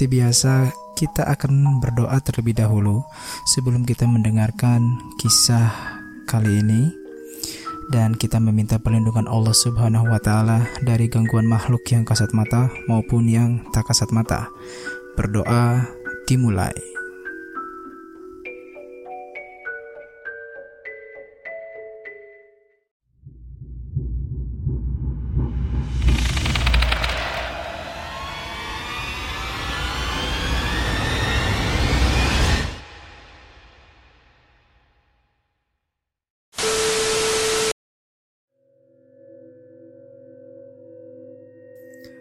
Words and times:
Seperti 0.00 0.16
biasa, 0.16 0.72
kita 0.96 1.28
akan 1.28 1.76
berdoa 1.76 2.16
terlebih 2.24 2.56
dahulu 2.56 3.04
sebelum 3.52 3.84
kita 3.84 4.08
mendengarkan 4.08 4.96
kisah 5.20 5.68
kali 6.24 6.64
ini 6.64 6.88
dan 7.92 8.16
kita 8.16 8.40
meminta 8.40 8.80
perlindungan 8.80 9.28
Allah 9.28 9.52
Subhanahu 9.52 10.08
wa 10.08 10.16
taala 10.16 10.64
dari 10.88 11.04
gangguan 11.04 11.44
makhluk 11.44 11.84
yang 11.92 12.08
kasat 12.08 12.32
mata 12.32 12.72
maupun 12.88 13.28
yang 13.28 13.60
tak 13.76 13.92
kasat 13.92 14.08
mata. 14.08 14.48
Berdoa 15.20 15.84
dimulai. 16.24 16.72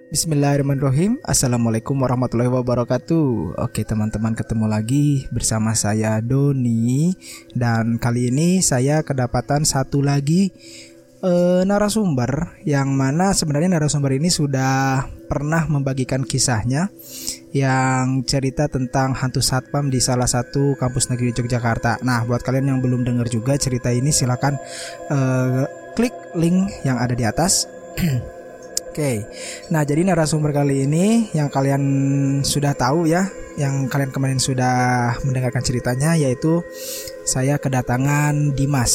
Bismillahirrahmanirrahim. 0.10 1.22
Assalamualaikum 1.22 1.94
warahmatullahi 1.94 2.50
wabarakatuh. 2.50 3.62
Oke 3.62 3.86
teman-teman 3.86 4.34
ketemu 4.34 4.66
lagi 4.66 5.30
bersama 5.30 5.78
saya 5.78 6.18
Doni. 6.18 7.14
Dan 7.54 8.02
kali 8.02 8.34
ini 8.34 8.58
saya 8.66 9.06
kedapatan 9.06 9.70
satu 9.70 10.02
lagi 10.02 10.50
uh, 11.22 11.62
narasumber 11.62 12.58
Yang 12.66 12.90
mana 12.90 13.38
sebenarnya 13.38 13.70
narasumber 13.78 14.18
ini 14.18 14.34
sudah 14.34 15.06
pernah 15.30 15.70
membagikan 15.70 16.26
kisahnya 16.26 16.90
Yang 17.54 18.34
cerita 18.34 18.66
tentang 18.66 19.14
hantu 19.14 19.46
satpam 19.46 19.94
di 19.94 20.02
salah 20.02 20.26
satu 20.26 20.74
kampus 20.82 21.14
negeri 21.14 21.38
Yogyakarta. 21.38 22.02
Nah 22.02 22.26
buat 22.26 22.42
kalian 22.42 22.74
yang 22.74 22.80
belum 22.82 23.06
dengar 23.06 23.30
juga 23.30 23.62
cerita 23.62 23.94
ini 23.94 24.10
silahkan 24.10 24.58
uh, 25.14 25.70
klik 25.94 26.18
link 26.34 26.66
yang 26.82 26.98
ada 26.98 27.14
di 27.14 27.30
atas 27.30 27.70
Oke, 28.90 29.22
nah 29.70 29.86
jadi 29.86 30.02
narasumber 30.02 30.50
kali 30.50 30.90
ini 30.90 31.30
yang 31.38 31.54
kalian 31.54 31.84
sudah 32.42 32.74
tahu 32.74 33.06
ya, 33.06 33.30
yang 33.54 33.86
kalian 33.86 34.10
kemarin 34.10 34.42
sudah 34.42 35.14
mendengarkan 35.22 35.62
ceritanya 35.62 36.18
yaitu 36.18 36.66
saya 37.22 37.62
kedatangan 37.62 38.58
Dimas 38.58 38.92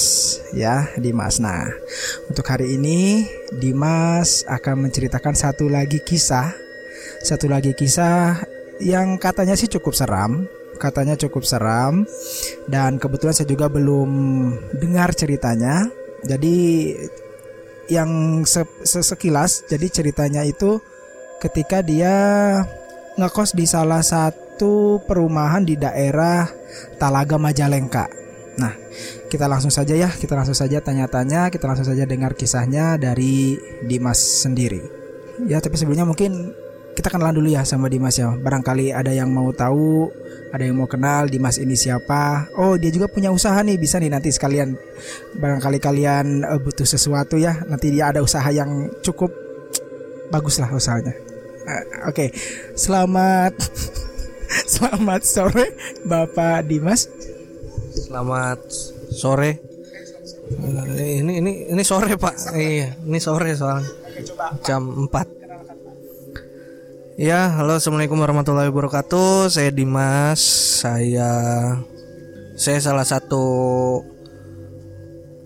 ya, 0.50 0.90
Dimas. 0.98 1.38
Nah, 1.38 1.70
untuk 2.26 2.42
hari 2.42 2.74
ini 2.74 3.30
Dimas 3.54 4.42
akan 4.50 4.90
menceritakan 4.90 5.38
satu 5.38 5.70
lagi 5.70 6.02
kisah, 6.02 6.50
satu 7.22 7.46
lagi 7.46 7.70
kisah 7.78 8.42
yang 8.82 9.14
katanya 9.22 9.54
sih 9.54 9.70
cukup 9.70 9.94
seram, 9.94 10.50
katanya 10.82 11.14
cukup 11.14 11.46
seram 11.46 12.02
dan 12.66 12.98
kebetulan 12.98 13.30
saya 13.30 13.46
juga 13.46 13.70
belum 13.70 14.10
dengar 14.74 15.14
ceritanya. 15.14 15.86
Jadi 16.26 16.90
yang 17.88 18.42
se 18.48 18.64
sekilas 18.84 19.68
jadi 19.68 19.86
ceritanya 19.90 20.42
itu 20.44 20.80
ketika 21.40 21.84
dia 21.84 22.14
ngekos 23.14 23.54
di 23.54 23.68
salah 23.68 24.00
satu 24.00 25.02
perumahan 25.04 25.62
di 25.62 25.76
daerah 25.78 26.48
Talaga 26.98 27.38
Majalengka. 27.38 28.10
Nah, 28.54 28.74
kita 29.30 29.50
langsung 29.50 29.70
saja 29.70 29.98
ya, 29.98 30.10
kita 30.10 30.38
langsung 30.38 30.54
saja 30.54 30.78
tanya-tanya, 30.78 31.50
kita 31.50 31.66
langsung 31.66 31.86
saja 31.86 32.06
dengar 32.06 32.38
kisahnya 32.38 32.98
dari 32.98 33.58
Dimas 33.82 34.18
sendiri. 34.46 34.82
Ya, 35.50 35.58
tapi 35.58 35.74
sebelumnya 35.74 36.06
mungkin 36.06 36.54
kita 36.94 37.10
kenalan 37.10 37.34
dulu 37.34 37.50
ya 37.50 37.66
sama 37.66 37.90
Dimas 37.90 38.14
ya. 38.14 38.30
Barangkali 38.38 38.94
ada 38.94 39.10
yang 39.10 39.28
mau 39.34 39.50
tahu, 39.50 40.08
ada 40.54 40.62
yang 40.62 40.78
mau 40.78 40.86
kenal 40.86 41.26
Dimas 41.26 41.58
ini 41.58 41.74
siapa. 41.74 42.48
Oh, 42.54 42.78
dia 42.78 42.94
juga 42.94 43.10
punya 43.10 43.34
usaha 43.34 43.58
nih, 43.60 43.74
bisa 43.76 43.98
nih 43.98 44.14
nanti 44.14 44.30
sekalian 44.30 44.78
barangkali 45.34 45.78
kalian 45.82 46.46
uh, 46.46 46.62
butuh 46.62 46.86
sesuatu 46.86 47.34
ya. 47.34 47.66
Nanti 47.66 47.90
dia 47.90 48.14
ada 48.14 48.22
usaha 48.22 48.46
yang 48.54 48.94
cukup 49.02 49.34
bagus 50.30 50.62
lah 50.62 50.70
usahanya. 50.70 51.12
Uh, 51.66 52.08
Oke, 52.08 52.14
okay. 52.14 52.28
selamat 52.78 53.58
selamat 54.78 55.20
sore 55.26 55.74
Bapak 56.06 56.70
Dimas. 56.70 57.10
Selamat 57.94 58.62
sore. 59.10 59.58
Ini 60.54 61.42
ini 61.42 61.52
ini 61.74 61.82
sore 61.82 62.14
Pak. 62.14 62.54
Iya, 62.54 62.94
ini 63.02 63.18
sore 63.18 63.58
soalnya. 63.58 63.90
Jam 64.62 65.10
4 65.10 65.43
Ya, 67.14 67.46
halo 67.46 67.78
assalamualaikum 67.78 68.18
warahmatullahi 68.18 68.74
wabarakatuh. 68.74 69.46
Saya 69.46 69.70
Dimas. 69.70 70.42
Saya 70.82 71.30
saya 72.58 72.78
salah 72.82 73.06
satu 73.06 73.46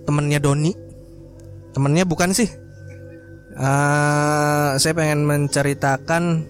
temennya 0.09 0.41
Doni. 0.41 0.73
Temennya 1.77 2.09
bukan 2.09 2.33
sih. 2.33 2.49
Uh, 3.53 4.81
saya 4.81 4.97
pengen 4.97 5.29
menceritakan 5.29 6.49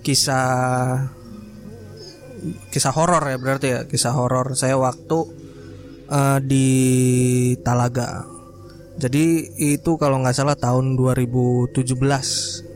kisah 0.00 1.12
kisah 2.72 2.92
horor 2.96 3.28
ya 3.28 3.36
berarti 3.36 3.66
ya 3.76 3.80
kisah 3.84 4.16
horor 4.16 4.56
saya 4.56 4.80
waktu 4.80 5.18
uh, 6.08 6.40
di 6.40 6.64
Talaga. 7.60 8.24
Jadi 8.96 9.52
itu 9.60 10.00
kalau 10.00 10.24
nggak 10.24 10.32
salah 10.32 10.56
tahun 10.56 10.96
2017 10.96 12.71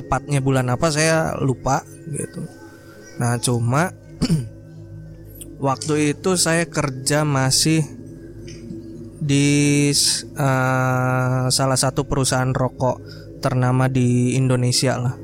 tepatnya 0.00 0.40
bulan 0.40 0.72
apa 0.72 0.88
saya 0.88 1.36
lupa 1.44 1.84
gitu. 2.08 2.40
Nah, 3.20 3.36
cuma 3.36 3.92
waktu 5.68 6.16
itu 6.16 6.40
saya 6.40 6.64
kerja 6.64 7.28
masih 7.28 7.84
di 9.20 9.92
uh, 10.40 11.44
salah 11.52 11.76
satu 11.76 12.08
perusahaan 12.08 12.48
rokok 12.56 13.04
ternama 13.44 13.92
di 13.92 14.32
Indonesia 14.40 14.96
lah. 14.96 15.16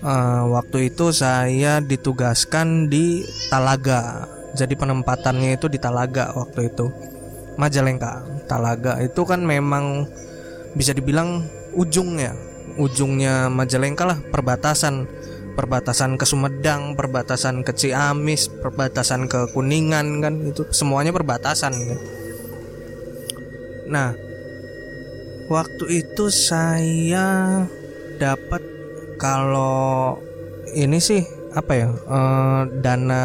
Uh, 0.00 0.56
waktu 0.56 0.94
itu 0.94 1.10
saya 1.10 1.82
ditugaskan 1.82 2.86
di 2.86 3.26
Talaga. 3.50 4.30
Jadi 4.54 4.78
penempatannya 4.78 5.58
itu 5.58 5.66
di 5.66 5.82
Talaga 5.82 6.30
waktu 6.38 6.70
itu. 6.70 6.86
Majalengka, 7.58 8.46
Talaga 8.46 9.02
itu 9.02 9.26
kan 9.26 9.42
memang 9.42 10.06
bisa 10.78 10.94
dibilang 10.94 11.42
ujungnya 11.74 12.49
ujungnya 12.78 13.48
Majalengka 13.50 14.04
lah 14.06 14.18
perbatasan 14.30 15.08
perbatasan 15.54 16.16
ke 16.16 16.24
Sumedang, 16.24 16.94
perbatasan 16.96 17.66
ke 17.66 17.74
Ciamis, 17.74 18.48
perbatasan 18.48 19.26
ke 19.28 19.50
Kuningan 19.52 20.22
kan 20.22 20.34
itu 20.46 20.64
semuanya 20.70 21.12
perbatasan 21.12 21.72
kan. 21.74 21.98
Nah, 23.90 24.10
waktu 25.50 25.84
itu 26.00 26.30
saya 26.30 27.60
dapat 28.16 28.62
kalau 29.18 30.16
ini 30.72 31.02
sih 31.02 31.20
apa 31.50 31.72
ya 31.74 31.88
e, 31.90 32.20
dana 32.78 33.24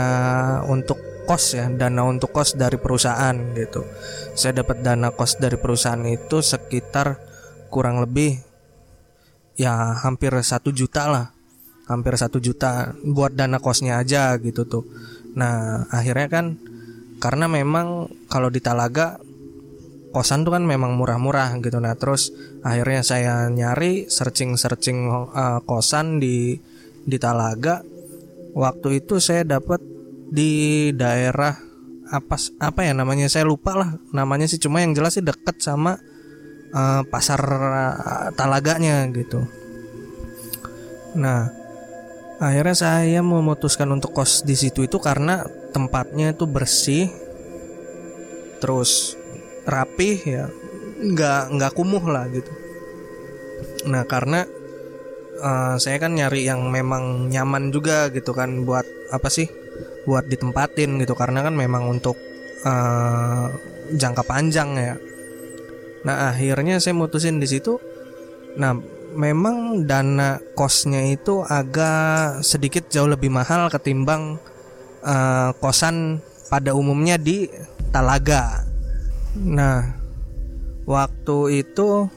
untuk 0.66 0.98
kos 1.30 1.54
ya 1.54 1.70
dana 1.70 2.04
untuk 2.10 2.34
kos 2.34 2.58
dari 2.58 2.81
perusahaan 2.81 3.38
gitu. 3.54 3.86
Saya 4.34 4.66
dapat 4.66 4.81
dana 4.81 5.14
kos 5.14 5.38
dari 5.38 5.56
perusahaan 5.62 6.02
itu 6.04 6.42
sekitar 6.42 7.22
kurang 7.70 8.02
lebih 8.02 8.42
ya 9.56 10.00
hampir 10.04 10.31
satu 10.44 10.72
juta 10.72 11.07
lah. 11.07 11.28
Hampir 11.86 12.18
satu 12.18 12.42
juta 12.42 12.98
buat 13.06 13.38
dana 13.38 13.62
kosnya 13.62 14.02
aja 14.02 14.36
gitu 14.42 14.66
tuh. 14.66 14.84
Nah 15.38 15.86
akhirnya 15.94 16.28
kan 16.31 16.46
karena 17.22 17.46
memang 17.46 18.10
kalau 18.28 18.50
di 18.50 18.60
Talaga 18.60 19.22
kosan 20.16 20.48
tuh 20.48 20.56
kan 20.56 20.63
memang 20.63 20.96
murah-murah 20.96 21.60
gitu. 21.60 21.78
Nah 21.78 21.94
terus 22.00 22.31
akhirnya 22.63 23.04
saya 23.04 23.52
nyari 23.52 24.07
searching 24.07 24.56
searching 24.56 25.12
uh, 25.12 25.60
kosan 25.68 26.18
di 26.18 26.58
di 27.06 27.18
Talaga. 27.22 27.84
Waktu 28.56 29.04
itu 29.04 29.19
saya 29.19 29.44
dapat 29.44 29.84
di 30.31 30.90
daerah 30.96 31.54
apa 32.10 32.36
apa 32.63 32.81
ya 32.81 32.96
namanya? 32.96 33.28
Saya 33.28 33.46
lupa 33.46 33.75
lah 33.75 33.90
namanya 34.16 34.48
sih. 34.48 34.58
Cuma 34.58 34.81
yang 34.81 34.96
jelas 34.96 35.19
sih 35.19 35.25
deket 35.25 35.60
sama 35.62 36.00
uh, 36.75 37.01
pasar 37.07 37.39
uh, 37.39 38.27
talaganya 38.36 39.07
gitu. 39.16 39.48
Nah 41.16 41.48
akhirnya 42.36 42.75
saya 42.75 43.24
memutuskan 43.24 43.88
untuk 43.95 44.12
kos 44.12 44.44
di 44.44 44.60
situ 44.60 44.83
itu 44.83 45.00
karena 45.00 45.48
tempatnya 45.72 46.36
itu 46.36 46.44
bersih 46.44 47.07
terus 48.60 49.16
rapih 49.63 50.19
ya 50.19 50.45
nggak 51.00 51.56
nggak 51.56 51.72
kumuh 51.72 52.04
lah 52.04 52.27
gitu. 52.27 52.51
Nah 53.88 54.04
karena 54.04 54.44
uh, 55.39 55.75
saya 55.80 55.95
kan 55.95 56.12
nyari 56.12 56.44
yang 56.44 56.68
memang 56.68 57.31
nyaman 57.31 57.72
juga 57.72 58.12
gitu 58.12 58.36
kan 58.36 58.68
buat 58.68 58.83
apa 59.16 59.31
sih 59.31 59.48
buat 60.04 60.27
ditempatin 60.27 61.00
gitu. 61.00 61.16
Karena 61.16 61.39
kan 61.39 61.56
memang 61.56 61.88
untuk 61.88 62.19
uh, 62.68 63.48
jangka 63.95 64.24
panjang 64.27 64.75
ya 64.75 64.95
nah 66.06 66.30
akhirnya 66.30 66.78
saya 66.78 66.94
mutusin 66.94 67.42
di 67.42 67.50
situ. 67.50 67.81
Nah 68.56 68.78
memang 69.16 69.88
dana 69.88 70.38
kosnya 70.54 71.02
itu 71.10 71.42
agak 71.42 72.46
sedikit 72.46 72.86
jauh 72.92 73.10
lebih 73.10 73.31
mahal 73.31 73.72
ketimbang 73.72 74.38
uh, 75.02 75.50
kosan 75.57 76.22
pada 76.52 76.78
umumnya 76.78 77.18
di 77.18 77.50
Talaga. 77.90 78.68
Nah 79.40 79.96
waktu 80.84 81.63
itu 81.63 82.12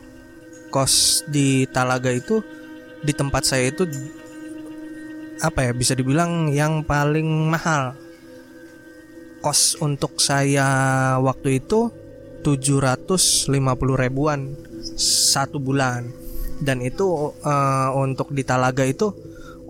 kos 0.75 1.23
di 1.31 1.71
Talaga 1.71 2.11
itu 2.11 2.43
di 2.99 3.15
tempat 3.15 3.47
saya 3.47 3.71
itu 3.71 3.87
apa 5.39 5.71
ya 5.71 5.73
bisa 5.73 5.95
dibilang 5.95 6.51
yang 6.51 6.83
paling 6.83 7.47
mahal. 7.47 7.95
Kos 9.39 9.79
untuk 9.79 10.19
saya 10.19 10.67
waktu 11.23 11.63
itu 11.63 11.95
750 12.43 13.55
ribuan 13.99 14.55
satu 14.99 15.59
bulan. 15.59 16.11
Dan 16.59 16.83
itu 16.83 17.35
uh, 17.47 17.91
untuk 17.95 18.35
di 18.35 18.43
Talaga 18.43 18.83
itu 18.83 19.15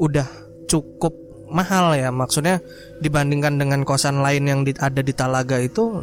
udah 0.00 0.24
cukup 0.64 1.12
mahal 1.52 1.96
ya. 1.96 2.08
Maksudnya 2.08 2.60
dibandingkan 3.00 3.60
dengan 3.60 3.84
kosan 3.84 4.24
lain 4.24 4.44
yang 4.48 4.60
di, 4.64 4.72
ada 4.76 5.00
di 5.04 5.12
Talaga 5.12 5.60
itu 5.60 6.00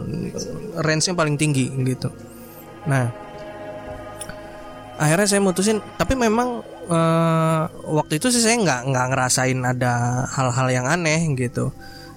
range-nya 0.78 1.14
paling 1.18 1.38
tinggi 1.38 1.70
gitu. 1.86 2.10
Nah 2.86 3.10
akhirnya 5.02 5.28
saya 5.28 5.42
mutusin. 5.42 5.82
Tapi 5.98 6.14
memang 6.14 6.62
uh, 6.90 7.62
waktu 7.98 8.22
itu 8.22 8.30
sih 8.30 8.42
saya 8.42 8.58
nggak 8.62 8.82
nggak 8.94 9.06
ngerasain 9.14 9.60
ada 9.66 10.26
hal-hal 10.34 10.68
yang 10.70 10.86
aneh 10.86 11.34
gitu. 11.34 11.74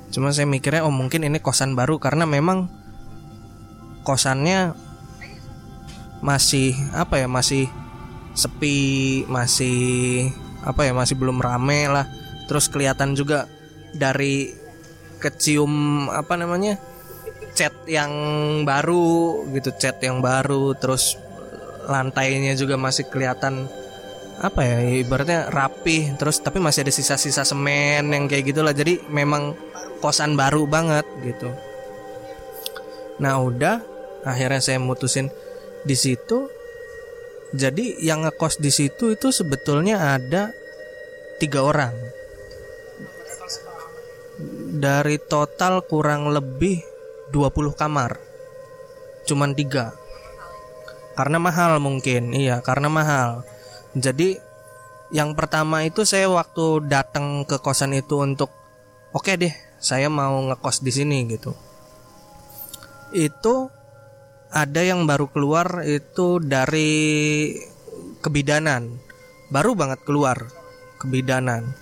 Cuma 0.08 0.32
saya 0.32 0.48
mikirnya 0.48 0.84
oh 0.88 0.92
mungkin 0.92 1.24
ini 1.24 1.40
kosan 1.40 1.76
baru 1.76 2.00
karena 2.00 2.24
memang 2.24 2.68
kosannya 4.02 4.74
masih 6.18 6.74
apa 6.94 7.22
ya 7.22 7.28
masih 7.30 7.70
sepi 8.34 9.22
masih 9.30 10.30
apa 10.62 10.86
ya 10.86 10.92
masih 10.94 11.14
belum 11.18 11.38
rame 11.38 11.86
lah. 11.90 12.06
Terus 12.50 12.70
kelihatan 12.70 13.12
juga 13.14 13.46
dari 13.94 14.50
kecium 15.18 16.06
apa 16.08 16.38
namanya 16.38 16.78
cat 17.52 17.74
yang 17.90 18.12
baru 18.62 19.44
gitu 19.54 19.74
cat 19.78 19.98
yang 20.02 20.22
baru. 20.22 20.74
Terus 20.78 21.18
lantainya 21.88 22.54
juga 22.58 22.76
masih 22.78 23.06
kelihatan 23.10 23.66
apa 24.38 24.60
ya 24.62 25.02
ibaratnya 25.02 25.50
rapi. 25.50 26.14
Terus 26.18 26.42
tapi 26.42 26.58
masih 26.58 26.86
ada 26.86 26.92
sisa-sisa 26.94 27.42
semen 27.46 28.10
yang 28.10 28.26
kayak 28.26 28.54
gitulah. 28.54 28.74
Jadi 28.74 29.06
memang 29.10 29.54
kosan 29.98 30.38
baru 30.38 30.66
banget 30.66 31.04
gitu 31.26 31.67
nah 33.18 33.38
udah. 33.42 33.82
Akhirnya 34.26 34.58
saya 34.58 34.78
mutusin 34.82 35.30
di 35.86 35.94
situ. 35.94 36.50
Jadi 37.54 38.02
yang 38.04 38.26
ngekos 38.26 38.60
di 38.60 38.68
situ 38.68 39.14
itu 39.14 39.32
sebetulnya 39.32 40.18
ada 40.18 40.52
tiga 41.40 41.64
orang. 41.64 41.94
Dari 44.78 45.16
total 45.22 45.86
kurang 45.86 46.28
lebih 46.28 46.82
20 47.32 47.72
kamar. 47.72 48.20
Cuman 49.24 49.56
tiga. 49.56 49.96
Karena 51.16 51.40
mahal 51.40 51.80
mungkin. 51.80 52.36
Iya 52.36 52.60
karena 52.60 52.92
mahal. 52.92 53.42
Jadi 53.96 54.36
yang 55.08 55.32
pertama 55.32 55.88
itu 55.88 56.04
saya 56.04 56.28
waktu 56.28 56.84
datang 56.84 57.48
ke 57.48 57.56
kosan 57.64 57.96
itu 57.96 58.20
untuk 58.20 58.52
oke 59.16 59.24
okay 59.24 59.40
deh, 59.40 59.54
saya 59.80 60.12
mau 60.12 60.36
ngekos 60.52 60.84
di 60.84 60.92
sini 60.92 61.24
gitu. 61.32 61.56
Itu 63.12 63.72
ada 64.49 64.81
yang 64.81 65.05
baru 65.05 65.28
keluar 65.28 65.84
itu 65.84 66.40
dari 66.40 67.52
kebidanan. 68.25 68.96
Baru 69.49 69.76
banget 69.76 70.05
keluar 70.05 70.49
kebidanan. 71.00 71.72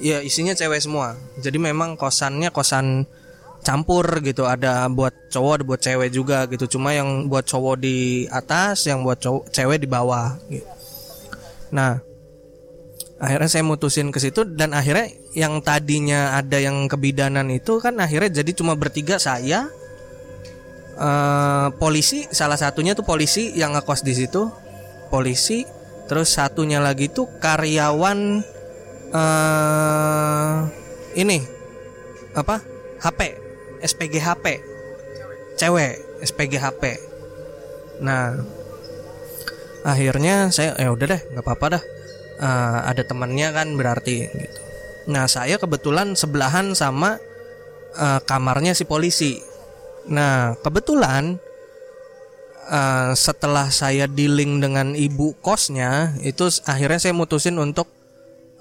Ya 0.00 0.24
isinya 0.24 0.56
cewek 0.56 0.80
semua. 0.80 1.18
Jadi 1.38 1.60
memang 1.60 1.94
kosannya 2.00 2.50
kosan 2.50 3.04
campur 3.60 4.24
gitu 4.24 4.48
ada 4.48 4.88
buat 4.88 5.12
cowok 5.28 5.52
ada 5.60 5.64
buat 5.68 5.80
cewek 5.84 6.08
juga 6.16 6.48
gitu 6.48 6.80
cuma 6.80 6.96
yang 6.96 7.28
buat 7.28 7.44
cowok 7.44 7.76
di 7.76 8.24
atas 8.32 8.88
yang 8.88 9.04
buat 9.04 9.20
cowok 9.20 9.52
cewek 9.52 9.84
di 9.84 9.84
bawah 9.84 10.32
gitu 10.48 10.64
Nah, 11.70 12.02
akhirnya 13.22 13.50
saya 13.50 13.64
mutusin 13.64 14.10
ke 14.10 14.18
situ 14.18 14.42
dan 14.44 14.74
akhirnya 14.74 15.10
yang 15.38 15.62
tadinya 15.62 16.34
ada 16.34 16.58
yang 16.58 16.90
kebidanan 16.90 17.46
itu 17.54 17.78
kan 17.78 17.96
akhirnya 18.02 18.42
jadi 18.42 18.50
cuma 18.54 18.74
bertiga 18.74 19.22
saya 19.22 19.70
uh, 21.00 21.72
polisi 21.80 22.28
salah 22.30 22.60
satunya 22.60 22.92
tuh 22.92 23.02
polisi 23.08 23.56
yang 23.56 23.72
ngekos 23.74 24.04
di 24.04 24.14
situ. 24.14 24.52
Polisi 25.10 25.66
terus 26.06 26.30
satunya 26.30 26.78
lagi 26.78 27.10
tuh 27.10 27.26
karyawan 27.42 28.44
uh, 29.10 30.58
ini 31.18 31.42
apa? 32.36 32.62
HP 33.00 33.20
SPG 33.80 34.20
HP 34.20 34.44
cewek 35.56 35.92
SPG 36.20 36.60
HP 36.60 36.82
nah 38.00 38.32
akhirnya 39.84 40.48
saya 40.52 40.76
ya 40.76 40.92
udah 40.92 41.06
deh 41.16 41.20
nggak 41.32 41.44
apa-apa 41.44 41.66
dah. 41.80 41.84
Uh, 42.40 42.80
ada 42.88 43.04
temannya 43.04 43.52
kan 43.52 43.76
berarti 43.76 44.24
gitu. 44.24 44.60
Nah 45.12 45.28
saya 45.28 45.60
kebetulan 45.60 46.16
sebelahan 46.16 46.72
sama 46.72 47.20
uh, 48.00 48.20
kamarnya 48.24 48.72
si 48.72 48.88
polisi 48.88 49.36
nah 50.08 50.56
kebetulan 50.62 51.36
uh, 52.70 53.12
setelah 53.12 53.68
saya 53.68 54.06
dealing 54.06 54.62
dengan 54.62 54.94
ibu 54.94 55.34
kosnya 55.42 56.14
itu 56.22 56.46
akhirnya 56.64 57.02
saya 57.02 57.14
mutusin 57.14 57.58
untuk 57.58 57.90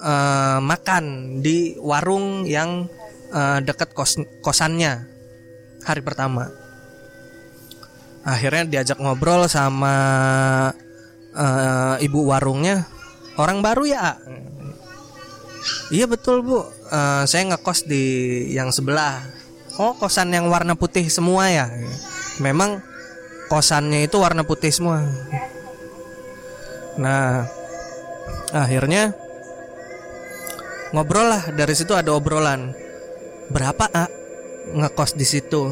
uh, 0.02 0.58
makan 0.60 1.40
di 1.40 1.78
warung 1.80 2.44
yang 2.50 2.90
uh, 3.32 3.62
dekat 3.62 3.94
kos 3.94 4.18
kosannya 4.42 5.06
hari 5.86 6.02
pertama. 6.04 6.52
Akhirnya 8.20 8.68
diajak 8.68 9.00
ngobrol 9.00 9.48
sama 9.48 9.96
uh, 11.32 11.96
ibu 12.04 12.28
warungnya 12.28 12.84
orang 13.40 13.64
baru 13.64 13.88
ya 13.88 14.20
iya 15.90 16.06
betul 16.10 16.44
bu. 16.44 16.60
Uh, 16.90 17.24
saya 17.30 17.54
ngekos 17.54 17.86
di 17.86 18.04
yang 18.52 18.74
sebelah 18.74 19.39
oh 19.80 19.96
kosan 19.96 20.36
yang 20.36 20.52
warna 20.52 20.76
putih 20.76 21.08
semua 21.08 21.48
ya? 21.48 21.72
Memang 22.44 22.84
kosannya 23.48 24.06
itu 24.06 24.20
warna 24.20 24.44
putih 24.44 24.70
semua. 24.76 25.08
Nah 27.00 27.48
akhirnya 28.52 29.16
ngobrol 30.92 31.32
lah. 31.32 31.44
Dari 31.56 31.74
situ 31.74 31.96
ada 31.96 32.12
obrolan. 32.12 32.76
Berapa 33.50 33.88
a 33.90 34.06
ngekos 34.76 35.16
di 35.16 35.26
situ? 35.26 35.72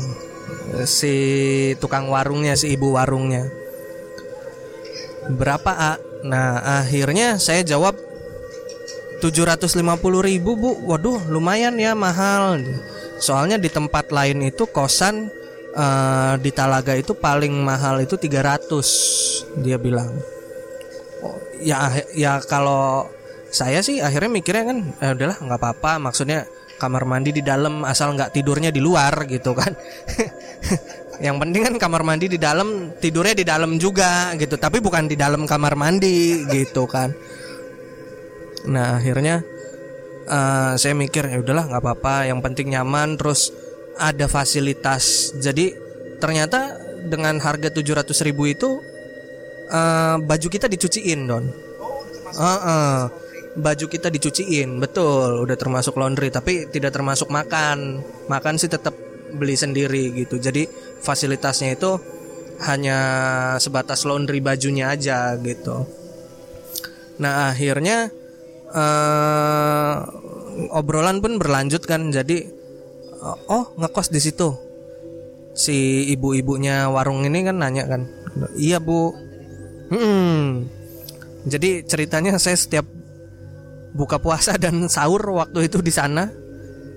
Si 0.87 1.13
tukang 1.83 2.07
warungnya 2.07 2.55
si 2.55 2.71
ibu 2.71 2.95
warungnya. 2.95 3.51
Berapa 5.27 5.71
A? 5.75 5.93
Nah 6.23 6.79
akhirnya 6.79 7.35
saya 7.35 7.61
jawab 7.67 7.99
750 9.19 9.75
ribu 10.23 10.55
bu. 10.55 10.71
Waduh 10.87 11.27
lumayan 11.27 11.75
ya 11.75 11.91
mahal 11.91 12.63
Soalnya 13.17 13.57
di 13.57 13.69
tempat 13.69 14.13
lain 14.13 14.45
itu 14.45 14.69
kosan 14.69 15.29
uh, 15.73 16.35
di 16.37 16.51
Talaga 16.53 16.93
itu 16.93 17.17
paling 17.17 17.53
mahal 17.53 18.01
itu 18.01 18.15
300 18.15 19.61
Dia 19.65 19.77
bilang 19.81 20.13
oh, 21.25 21.37
Ya 21.61 21.89
ya 22.13 22.37
kalau 22.45 23.09
saya 23.49 23.81
sih 23.81 24.03
akhirnya 24.03 24.29
mikirnya 24.29 24.65
kan 24.69 24.77
eh, 25.01 25.11
udahlah 25.15 25.37
nggak 25.39 25.59
apa-apa 25.59 25.91
maksudnya 26.03 26.45
kamar 26.77 27.09
mandi 27.09 27.33
di 27.33 27.41
dalam 27.41 27.81
asal 27.87 28.13
nggak 28.13 28.37
tidurnya 28.37 28.69
di 28.69 28.77
luar 28.83 29.25
gitu 29.25 29.55
kan 29.57 29.73
Yang 31.17 31.37
penting 31.41 31.61
kan 31.65 31.75
kamar 31.81 32.01
mandi 32.05 32.29
di 32.29 32.37
dalam, 32.37 32.93
tidurnya 33.01 33.33
di 33.33 33.45
dalam 33.45 33.81
juga 33.81 34.33
gitu. 34.37 34.53
Tapi 34.53 34.77
bukan 34.77 35.09
di 35.09 35.17
dalam 35.17 35.49
kamar 35.49 35.73
mandi 35.73 36.45
gitu 36.45 36.85
kan. 36.85 37.09
Nah 38.69 39.01
akhirnya 39.01 39.41
uh, 40.27 40.73
saya 40.75 40.93
mikir 40.93 41.25
ya 41.27 41.39
udahlah 41.41 41.71
nggak 41.71 41.81
apa-apa. 41.81 42.29
Yang 42.29 42.39
penting 42.43 42.67
nyaman. 42.75 43.15
Terus 43.15 43.49
ada 43.97 44.29
fasilitas. 44.29 45.33
Jadi 45.39 45.73
ternyata 46.21 46.77
dengan 47.07 47.39
harga 47.39 47.71
700 47.71 48.27
ribu 48.27 48.45
itu 48.45 48.83
uh, 49.71 50.15
baju 50.21 50.47
kita 50.47 50.67
dicuciin 50.69 51.25
don. 51.25 51.45
Uh, 52.37 52.45
uh, 52.45 52.99
baju 53.57 53.85
kita 53.89 54.13
dicuciin, 54.13 54.77
betul, 54.77 55.41
udah 55.41 55.57
termasuk 55.57 55.97
laundry, 55.97 56.29
tapi 56.29 56.69
tidak 56.69 56.93
termasuk 56.93 57.33
makan. 57.33 58.05
Makan 58.29 58.61
sih 58.61 58.69
tetap 58.69 58.93
beli 59.33 59.57
sendiri 59.57 60.13
gitu. 60.13 60.37
Jadi 60.37 60.69
fasilitasnya 61.01 61.73
itu 61.73 61.97
hanya 62.63 62.99
sebatas 63.61 64.05
laundry 64.05 64.41
bajunya 64.41 64.93
aja 64.93 65.33
gitu. 65.41 65.85
Nah 67.17 67.53
akhirnya 67.53 68.13
uh, 68.71 69.95
obrolan 70.73 71.19
pun 71.23 71.39
berlanjut 71.39 71.83
kan. 71.85 72.09
Jadi 72.09 72.47
oh 73.47 73.73
ngekos 73.77 74.09
di 74.09 74.19
situ. 74.21 74.49
Si 75.57 76.05
ibu-ibunya 76.13 76.85
warung 76.85 77.25
ini 77.25 77.41
kan 77.41 77.57
nanya 77.57 77.89
kan, 77.89 78.05
iya 78.61 78.77
bu. 78.77 79.09
Hmm. 79.89 80.69
Jadi 81.49 81.81
ceritanya 81.81 82.37
saya 82.37 82.53
setiap 82.53 82.85
buka 83.97 84.21
puasa 84.21 84.53
dan 84.61 84.85
sahur 84.85 85.25
waktu 85.33 85.65
itu 85.65 85.81
di 85.81 85.89
sana, 85.89 86.29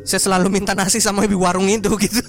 saya 0.04 0.20
selalu 0.20 0.52
minta 0.52 0.76
nasi 0.76 1.00
sama 1.00 1.24
ibu 1.24 1.40
warung 1.40 1.64
itu 1.72 1.88
gitu. 2.04 2.20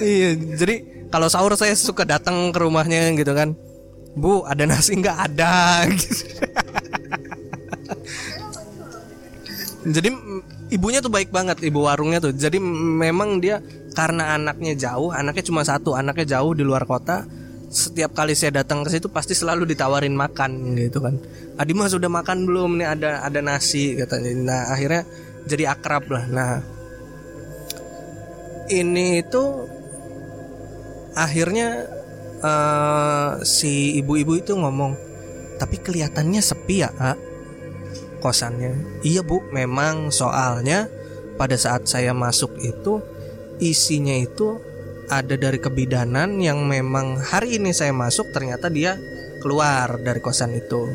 iya, 0.00 0.34
jadi 0.34 0.99
kalau 1.10 1.26
sahur 1.26 1.58
saya 1.58 1.74
suka 1.74 2.06
datang 2.06 2.54
ke 2.54 2.58
rumahnya 2.62 3.10
gitu 3.18 3.34
kan. 3.34 3.58
Bu, 4.14 4.46
ada 4.46 4.66
nasi 4.66 4.94
nggak 4.98 5.18
ada. 5.30 5.86
Jadi 9.80 10.12
ibunya 10.70 11.00
tuh 11.02 11.10
baik 11.10 11.34
banget 11.34 11.66
ibu 11.66 11.82
warungnya 11.86 12.22
tuh. 12.22 12.30
Jadi 12.34 12.62
memang 12.62 13.42
dia 13.42 13.58
karena 13.94 14.38
anaknya 14.38 14.78
jauh, 14.78 15.10
anaknya 15.10 15.44
cuma 15.46 15.66
satu, 15.66 15.98
anaknya 15.98 16.38
jauh 16.38 16.54
di 16.54 16.62
luar 16.62 16.86
kota. 16.86 17.26
Setiap 17.70 18.14
kali 18.18 18.34
saya 18.34 18.62
datang 18.62 18.82
ke 18.82 18.90
situ 18.90 19.06
pasti 19.06 19.34
selalu 19.34 19.62
ditawarin 19.66 20.14
makan 20.14 20.74
gitu 20.74 20.98
kan. 20.98 21.18
Adi 21.54 21.70
mah 21.70 21.86
sudah 21.86 22.10
makan 22.10 22.46
belum 22.46 22.82
nih 22.82 22.88
ada 22.98 23.22
ada 23.22 23.40
nasi 23.42 23.94
katanya. 23.94 24.30
Nah 24.34 24.62
akhirnya 24.74 25.02
jadi 25.46 25.74
akrab 25.74 26.10
lah. 26.10 26.24
Nah 26.26 26.58
ini 28.74 29.22
itu 29.22 29.42
akhirnya 31.20 31.84
uh, 32.40 33.44
si 33.44 34.00
ibu-ibu 34.00 34.40
itu 34.40 34.56
ngomong, 34.56 34.96
tapi 35.60 35.76
kelihatannya 35.76 36.40
sepi 36.40 36.76
ya, 36.80 36.90
ha? 36.96 37.12
kosannya. 38.24 39.04
Iya 39.04 39.20
bu, 39.20 39.44
memang 39.52 40.08
soalnya 40.08 40.88
pada 41.36 41.56
saat 41.56 41.88
saya 41.88 42.12
masuk 42.12 42.56
itu 42.60 43.00
isinya 43.60 44.16
itu 44.16 44.60
ada 45.10 45.34
dari 45.34 45.58
kebidanan 45.58 46.38
yang 46.38 46.64
memang 46.64 47.18
hari 47.18 47.58
ini 47.58 47.74
saya 47.74 47.90
masuk 47.90 48.30
ternyata 48.30 48.70
dia 48.70 48.96
keluar 49.42 49.98
dari 50.00 50.20
kosan 50.22 50.54
itu. 50.54 50.86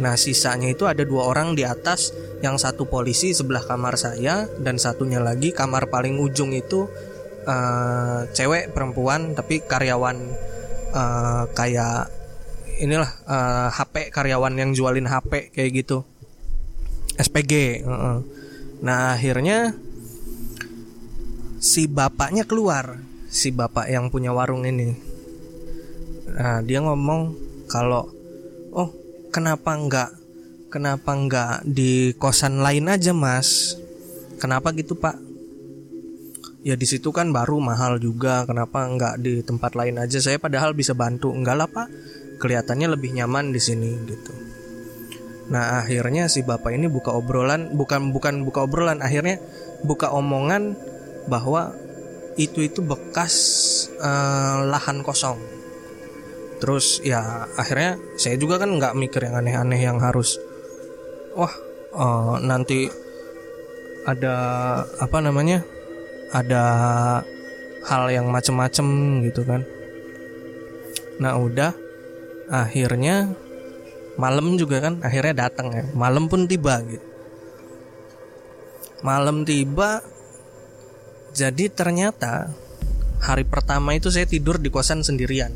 Nah 0.00 0.16
sisanya 0.16 0.70
itu 0.70 0.88
ada 0.88 1.04
dua 1.04 1.28
orang 1.28 1.52
di 1.52 1.66
atas 1.66 2.14
yang 2.40 2.56
satu 2.56 2.88
polisi 2.88 3.36
sebelah 3.36 3.60
kamar 3.60 4.00
saya 4.00 4.48
dan 4.56 4.80
satunya 4.80 5.20
lagi 5.20 5.52
kamar 5.52 5.92
paling 5.92 6.16
ujung 6.16 6.56
itu 6.56 6.88
uh, 7.50 8.20
cewek 8.30 8.70
perempuan 8.70 9.34
tapi 9.34 9.62
karyawan 9.66 10.16
uh, 10.94 11.44
kayak 11.50 12.06
inilah 12.80 13.10
uh, 13.26 13.68
HP 13.74 14.14
karyawan 14.14 14.54
yang 14.56 14.70
jualin 14.72 15.10
HP 15.10 15.50
kayak 15.52 15.70
gitu. 15.84 16.06
SPG 17.20 17.84
uh 17.84 17.90
-uh. 17.92 18.18
nah 18.80 19.12
akhirnya 19.12 19.76
si 21.60 21.84
bapaknya 21.84 22.48
keluar 22.48 22.96
si 23.28 23.52
bapak 23.52 23.92
yang 23.92 24.08
punya 24.08 24.32
warung 24.32 24.64
ini. 24.64 24.96
Nah 26.32 26.64
dia 26.64 26.80
ngomong 26.80 27.36
kalau 27.68 28.08
oh 28.72 28.88
kenapa 29.28 29.76
enggak 29.76 30.10
kenapa 30.72 31.12
enggak 31.12 31.54
di 31.68 32.16
kosan 32.16 32.64
lain 32.64 32.88
aja 32.88 33.12
mas? 33.12 33.76
Kenapa 34.40 34.72
gitu 34.72 34.96
pak 34.96 35.29
ya 36.60 36.76
di 36.76 36.86
situ 36.88 37.10
kan 37.10 37.32
baru 37.32 37.60
mahal 37.60 37.96
juga. 38.00 38.44
Kenapa 38.44 38.84
enggak 38.84 39.20
di 39.20 39.40
tempat 39.40 39.76
lain 39.76 40.00
aja? 40.00 40.20
Saya 40.20 40.36
padahal 40.36 40.76
bisa 40.76 40.92
bantu. 40.92 41.32
Enggak 41.32 41.56
lah 41.56 41.68
pak. 41.68 41.88
Kelihatannya 42.40 42.96
lebih 42.96 43.12
nyaman 43.16 43.52
di 43.52 43.60
sini 43.60 43.90
gitu. 44.08 44.32
Nah 45.50 45.82
akhirnya 45.82 46.30
si 46.30 46.46
bapak 46.46 46.72
ini 46.72 46.86
buka 46.86 47.10
obrolan 47.10 47.74
bukan 47.74 48.14
bukan 48.14 48.46
buka 48.46 48.64
obrolan 48.64 49.02
akhirnya 49.02 49.42
buka 49.82 50.14
omongan 50.14 50.78
bahwa 51.26 51.74
itu 52.38 52.64
itu 52.64 52.80
bekas 52.80 53.34
uh, 54.00 54.64
lahan 54.64 55.02
kosong. 55.02 55.36
Terus 56.62 57.02
ya 57.04 57.50
akhirnya 57.58 57.98
saya 58.16 58.38
juga 58.38 58.56
kan 58.62 58.72
nggak 58.72 58.96
mikir 58.96 59.20
yang 59.26 59.36
aneh-aneh 59.36 59.80
yang 59.80 59.98
harus 60.00 60.38
wah 61.34 61.52
uh, 61.92 62.36
nanti 62.40 62.88
ada 64.06 64.36
apa 64.96 65.18
namanya 65.20 65.60
ada 66.30 66.64
hal 67.86 68.02
yang 68.10 68.30
macem-macem 68.30 68.86
gitu 69.26 69.42
kan. 69.46 69.66
Nah 71.18 71.36
udah. 71.36 71.72
Akhirnya 72.50 73.30
malam 74.18 74.58
juga 74.58 74.82
kan 74.82 74.98
akhirnya 75.06 75.46
datang 75.46 75.70
ya. 75.70 75.84
Malam 75.94 76.26
pun 76.26 76.50
tiba 76.50 76.82
gitu. 76.82 77.06
Malam 79.06 79.46
tiba 79.46 80.02
jadi 81.30 81.70
ternyata 81.70 82.50
hari 83.22 83.46
pertama 83.46 83.94
itu 83.94 84.10
saya 84.10 84.26
tidur 84.26 84.58
di 84.58 84.66
kosan 84.66 85.06
sendirian. 85.06 85.54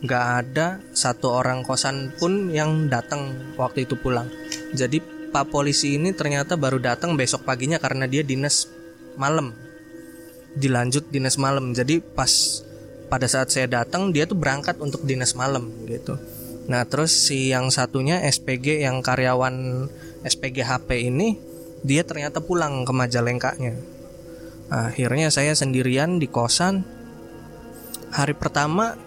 Nggak 0.00 0.24
ada 0.24 0.80
satu 0.96 1.34
orang 1.34 1.60
kosan 1.66 2.16
pun 2.16 2.48
yang 2.48 2.88
datang 2.88 3.52
waktu 3.60 3.84
itu 3.84 4.00
pulang. 4.00 4.32
Jadi 4.72 5.02
pak 5.28 5.52
polisi 5.52 6.00
ini 6.00 6.16
ternyata 6.16 6.56
baru 6.56 6.80
datang 6.80 7.20
besok 7.20 7.44
paginya 7.44 7.76
karena 7.76 8.08
dia 8.08 8.24
dinas 8.24 8.64
malam, 9.20 9.52
dilanjut 10.58 11.06
dinas 11.14 11.38
malam. 11.38 11.70
Jadi 11.70 12.02
pas 12.02 12.28
pada 13.06 13.24
saat 13.30 13.48
saya 13.54 13.70
datang 13.70 14.10
dia 14.10 14.26
tuh 14.26 14.36
berangkat 14.36 14.76
untuk 14.82 15.06
dinas 15.06 15.32
malam 15.38 15.70
gitu. 15.86 16.18
Nah 16.68 16.84
terus 16.84 17.14
si 17.14 17.54
yang 17.54 17.70
satunya 17.70 18.20
SPG 18.26 18.84
yang 18.84 19.00
karyawan 19.00 19.88
SPG 20.26 20.66
HP 20.66 21.08
ini 21.08 21.38
dia 21.86 22.02
ternyata 22.02 22.42
pulang 22.42 22.82
ke 22.82 22.92
Majalengkanya. 22.92 23.78
Akhirnya 24.68 25.32
saya 25.32 25.56
sendirian 25.56 26.20
di 26.20 26.28
kosan. 26.28 26.84
Hari 28.12 28.36
pertama 28.36 28.98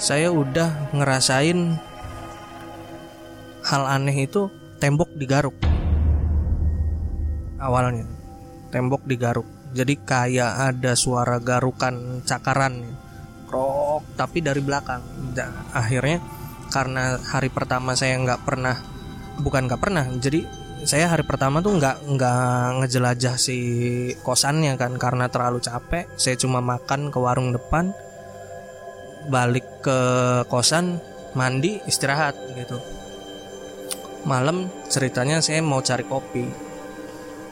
saya 0.00 0.28
udah 0.32 0.90
ngerasain 0.92 1.78
hal 3.66 3.82
aneh 3.88 4.28
itu 4.28 4.46
tembok 4.78 5.10
digaruk 5.16 5.56
awalnya 7.56 8.04
tembok 8.70 9.02
digaruk 9.08 9.48
jadi 9.72 9.94
kayak 9.98 10.52
ada 10.74 10.92
suara 10.94 11.40
garukan 11.40 12.22
cakaran 12.22 12.86
krok 13.46 14.02
tapi 14.18 14.42
dari 14.42 14.60
belakang. 14.60 15.02
Nah, 15.32 15.70
akhirnya 15.72 16.18
karena 16.68 17.16
hari 17.22 17.48
pertama 17.48 17.94
saya 17.94 18.18
nggak 18.18 18.42
pernah 18.42 18.76
bukan 19.38 19.70
nggak 19.70 19.80
pernah 19.80 20.04
jadi 20.18 20.42
saya 20.82 21.08
hari 21.08 21.24
pertama 21.24 21.62
tuh 21.62 21.78
nggak 21.78 22.04
nggak 22.14 22.66
ngejelajah 22.82 23.36
si 23.40 23.58
kosannya 24.20 24.76
kan 24.76 24.98
karena 25.00 25.30
terlalu 25.32 25.62
capek 25.62 26.10
saya 26.20 26.36
cuma 26.36 26.60
makan 26.60 27.08
ke 27.08 27.18
warung 27.22 27.54
depan 27.54 27.96
balik 29.32 29.64
ke 29.80 29.98
kosan 30.52 31.00
mandi 31.32 31.80
istirahat 31.88 32.36
gitu. 32.54 32.78
Malam 34.26 34.66
ceritanya 34.90 35.38
saya 35.38 35.62
mau 35.62 35.78
cari 35.80 36.02
kopi 36.02 36.65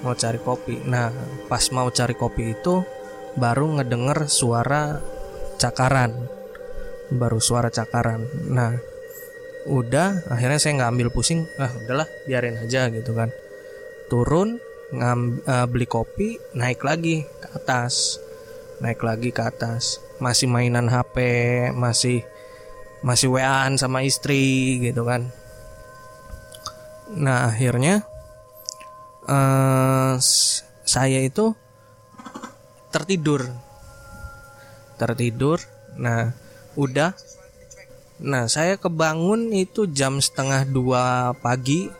mau 0.04 0.12
cari 0.12 0.36
kopi. 0.36 0.84
Nah 0.84 1.08
pas 1.48 1.64
mau 1.72 1.88
cari 1.88 2.12
kopi 2.12 2.52
itu 2.52 2.84
baru 3.40 3.80
ngedenger 3.80 4.28
suara 4.28 5.00
cakaran. 5.56 6.12
Baru 7.08 7.40
suara 7.40 7.72
cakaran. 7.72 8.28
Nah 8.52 8.76
udah 9.64 10.28
akhirnya 10.28 10.60
saya 10.60 10.76
nggak 10.76 10.92
ambil 10.92 11.08
pusing. 11.08 11.48
Ah 11.56 11.72
udahlah 11.72 12.06
biarin 12.28 12.60
aja 12.60 12.92
gitu 12.92 13.16
kan. 13.16 13.32
Turun 14.12 14.60
ngam, 14.92 15.40
uh, 15.48 15.64
beli 15.64 15.88
kopi 15.88 16.36
naik 16.52 16.84
lagi 16.84 17.24
ke 17.24 17.48
atas. 17.56 18.20
Naik 18.84 19.00
lagi 19.00 19.32
ke 19.32 19.40
atas. 19.40 20.04
Masih 20.20 20.46
mainan 20.46 20.92
HP 20.92 21.16
masih 21.72 22.22
masih 23.00 23.32
waan 23.32 23.80
sama 23.80 24.04
istri 24.04 24.76
gitu 24.84 25.08
kan. 25.08 25.32
Nah 27.16 27.48
akhirnya 27.48 28.04
uh, 29.28 30.14
saya 30.84 31.20
itu 31.24 31.56
tertidur 32.92 33.50
tertidur 34.94 35.58
nah 35.98 36.30
udah 36.78 37.14
nah 38.22 38.46
saya 38.46 38.78
kebangun 38.78 39.50
itu 39.50 39.90
jam 39.90 40.22
setengah 40.22 40.62
dua 40.70 41.34
pagi 41.42 41.90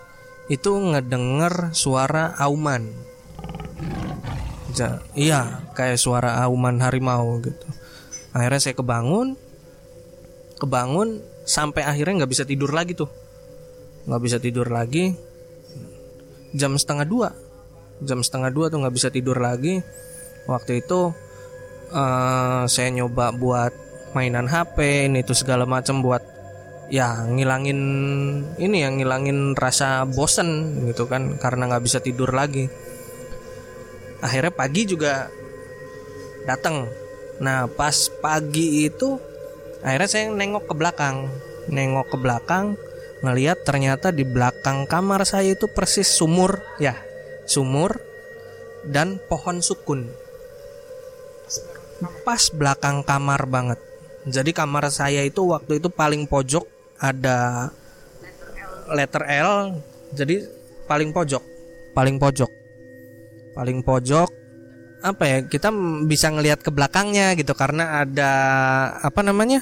itu 0.49 0.71
ngedenger 0.76 1.73
suara 1.73 2.37
auman. 2.37 2.93
Ja, 4.75 5.00
iya, 5.14 5.62
kayak 5.73 5.97
suara 5.97 6.43
auman 6.45 6.83
harimau 6.83 7.38
gitu. 7.40 7.66
Akhirnya 8.35 8.61
saya 8.61 8.75
kebangun, 8.75 9.38
kebangun 10.59 11.23
sampai 11.47 11.87
akhirnya 11.87 12.25
nggak 12.25 12.33
bisa 12.35 12.45
tidur 12.45 12.75
lagi 12.75 12.99
tuh, 12.99 13.09
nggak 14.11 14.23
bisa 14.23 14.37
tidur 14.43 14.66
lagi. 14.69 15.14
Jam 16.55 16.79
setengah 16.79 17.03
dua, 17.03 17.35
jam 17.99 18.23
setengah 18.23 18.55
dua 18.55 18.71
tuh 18.71 18.79
nggak 18.79 18.95
bisa 18.95 19.11
tidur 19.11 19.43
lagi. 19.43 19.83
Waktu 20.47 20.87
itu 20.87 21.11
uh, 21.91 22.63
saya 22.71 22.89
nyoba 22.95 23.35
buat 23.35 23.73
mainan 24.15 24.47
HP 24.47 25.11
ini 25.11 25.27
tuh 25.27 25.35
segala 25.35 25.67
macam 25.67 25.99
buat 25.99 26.23
ya 26.93 27.27
ngilangin 27.27 27.81
ini 28.61 28.77
yang 28.85 29.01
ngilangin 29.01 29.57
rasa 29.57 30.05
bosen 30.05 30.79
gitu 30.87 31.09
kan 31.09 31.41
karena 31.43 31.75
nggak 31.75 31.85
bisa 31.85 31.99
tidur 31.99 32.31
lagi. 32.31 32.71
Akhirnya 34.23 34.55
pagi 34.55 34.87
juga 34.87 35.29
datang 36.47 36.87
nah 37.43 37.67
pas 37.67 38.15
pagi 38.23 38.87
itu 38.87 39.19
akhirnya 39.83 40.07
saya 40.09 40.31
nengok 40.31 40.71
ke 40.71 40.75
belakang. 40.79 41.27
Nengok 41.65 42.15
ke 42.15 42.17
belakang 42.21 42.79
ngelihat 43.25 43.64
ternyata 43.64 44.12
di 44.12 44.23
belakang 44.28 44.85
kamar 44.85 45.25
saya 45.25 45.57
itu 45.57 45.64
persis 45.73 46.07
sumur 46.07 46.61
ya 46.76 46.95
sumur 47.49 48.00
dan 48.85 49.16
pohon 49.28 49.64
sukun. 49.64 50.09
Pas 52.25 52.43
belakang 52.52 53.00
kamar 53.00 53.49
banget. 53.49 53.81
Jadi 54.28 54.52
kamar 54.52 54.88
saya 54.93 55.25
itu 55.25 55.45
waktu 55.49 55.81
itu 55.81 55.88
paling 55.88 56.28
pojok 56.28 56.64
ada 57.00 57.69
letter 58.93 59.25
L 59.25 59.81
jadi 60.12 60.45
paling 60.85 61.11
pojok 61.12 61.43
paling 61.97 62.16
pojok 62.16 62.50
paling 63.52 63.81
pojok. 63.85 64.28
Apa 65.04 65.25
ya 65.28 65.38
kita 65.45 65.69
bisa 66.09 66.33
ngelihat 66.33 66.64
ke 66.64 66.73
belakangnya 66.73 67.37
gitu 67.37 67.52
karena 67.52 68.00
ada 68.04 68.33
apa 69.04 69.21
namanya 69.21 69.61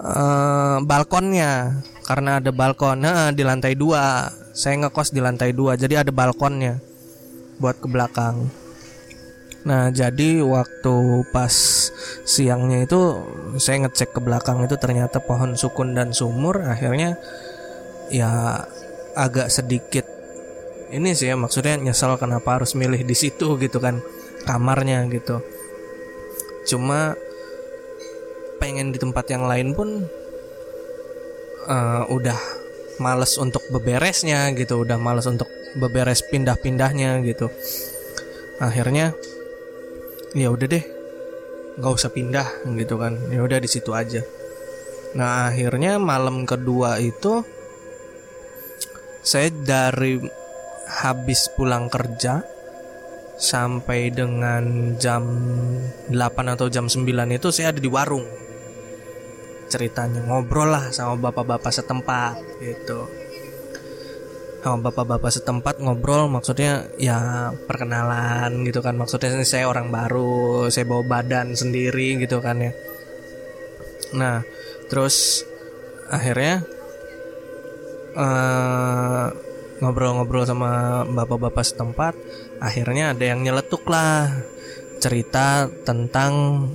uh, 0.00 0.80
balkonnya. 0.82 1.84
Karena 2.08 2.42
ada 2.42 2.50
balkon. 2.50 3.06
Nah, 3.06 3.30
di 3.30 3.46
lantai 3.46 3.78
dua. 3.78 4.32
Saya 4.50 4.82
ngekos 4.82 5.14
di 5.14 5.22
lantai 5.22 5.54
dua 5.54 5.78
jadi 5.78 6.02
ada 6.02 6.10
balkonnya 6.10 6.82
buat 7.62 7.78
ke 7.78 7.86
belakang. 7.86 8.50
Nah, 9.62 9.92
jadi 9.92 10.40
waktu 10.40 11.22
pas 11.30 11.54
siangnya 12.24 12.82
itu 12.82 13.00
saya 13.60 13.86
ngecek 13.86 14.16
ke 14.16 14.20
belakang 14.24 14.64
itu 14.64 14.74
ternyata 14.80 15.20
pohon 15.20 15.54
sukun 15.54 15.92
dan 15.94 16.16
sumur. 16.16 16.64
Akhirnya 16.64 17.20
ya 18.10 18.64
agak 19.14 19.52
sedikit 19.52 20.08
ini 20.90 21.14
sih 21.14 21.30
ya 21.30 21.38
maksudnya 21.38 21.78
nyesel 21.78 22.18
kenapa 22.18 22.58
harus 22.58 22.74
milih 22.74 23.06
di 23.06 23.14
situ 23.14 23.54
gitu 23.60 23.78
kan 23.78 24.02
kamarnya 24.48 25.06
gitu. 25.12 25.38
Cuma 26.66 27.14
pengen 28.60 28.92
di 28.92 29.00
tempat 29.00 29.24
yang 29.32 29.48
lain 29.48 29.72
pun 29.72 30.04
uh, 31.64 32.04
udah 32.12 32.36
males 33.00 33.40
untuk 33.40 33.64
beberesnya 33.72 34.52
gitu, 34.52 34.84
udah 34.84 35.00
males 35.00 35.24
untuk 35.24 35.48
beberes 35.80 36.20
pindah-pindahnya 36.28 37.24
gitu. 37.24 37.48
Akhirnya 38.60 39.16
ya 40.36 40.52
udah 40.52 40.66
deh 40.68 40.84
nggak 41.80 41.92
usah 41.96 42.12
pindah 42.12 42.68
gitu 42.76 43.00
kan. 43.00 43.16
Ya 43.32 43.40
udah 43.40 43.56
di 43.56 43.68
situ 43.72 43.96
aja. 43.96 44.20
Nah 45.16 45.48
akhirnya 45.48 45.96
malam 45.96 46.44
kedua 46.44 47.00
itu 47.00 47.40
saya 49.24 49.48
dari 49.48 50.20
habis 50.90 51.48
pulang 51.56 51.88
kerja 51.88 52.44
sampai 53.40 54.12
dengan 54.12 54.94
jam 55.00 55.24
8 56.12 56.12
atau 56.54 56.68
jam 56.68 56.92
9 56.92 57.08
itu 57.08 57.48
saya 57.48 57.72
ada 57.72 57.80
di 57.80 57.88
warung 57.88 58.49
ceritanya 59.70 60.26
ngobrol 60.26 60.74
lah 60.74 60.90
sama 60.90 61.14
bapak-bapak 61.16 61.70
setempat 61.70 62.36
gitu. 62.58 63.06
Sama 64.60 64.90
bapak-bapak 64.90 65.32
setempat 65.32 65.80
ngobrol 65.80 66.28
maksudnya 66.28 66.90
ya 66.98 67.48
perkenalan 67.64 68.66
gitu 68.66 68.82
kan. 68.82 68.98
Maksudnya 68.98 69.40
saya 69.46 69.70
orang 69.70 69.88
baru 69.88 70.68
saya 70.68 70.84
bawa 70.84 71.06
badan 71.06 71.54
sendiri 71.54 72.18
gitu 72.20 72.42
kan 72.42 72.58
ya. 72.60 72.72
Nah 74.18 74.42
terus 74.90 75.46
akhirnya 76.10 76.66
ngobrol 78.10 79.38
ngobrol-ngobrol 79.80 80.44
sama 80.44 81.02
bapak-bapak 81.08 81.64
setempat 81.64 82.14
akhirnya 82.60 83.16
ada 83.16 83.24
yang 83.24 83.40
nyeletuk 83.40 83.86
lah 83.88 84.28
cerita 85.00 85.72
tentang 85.88 86.32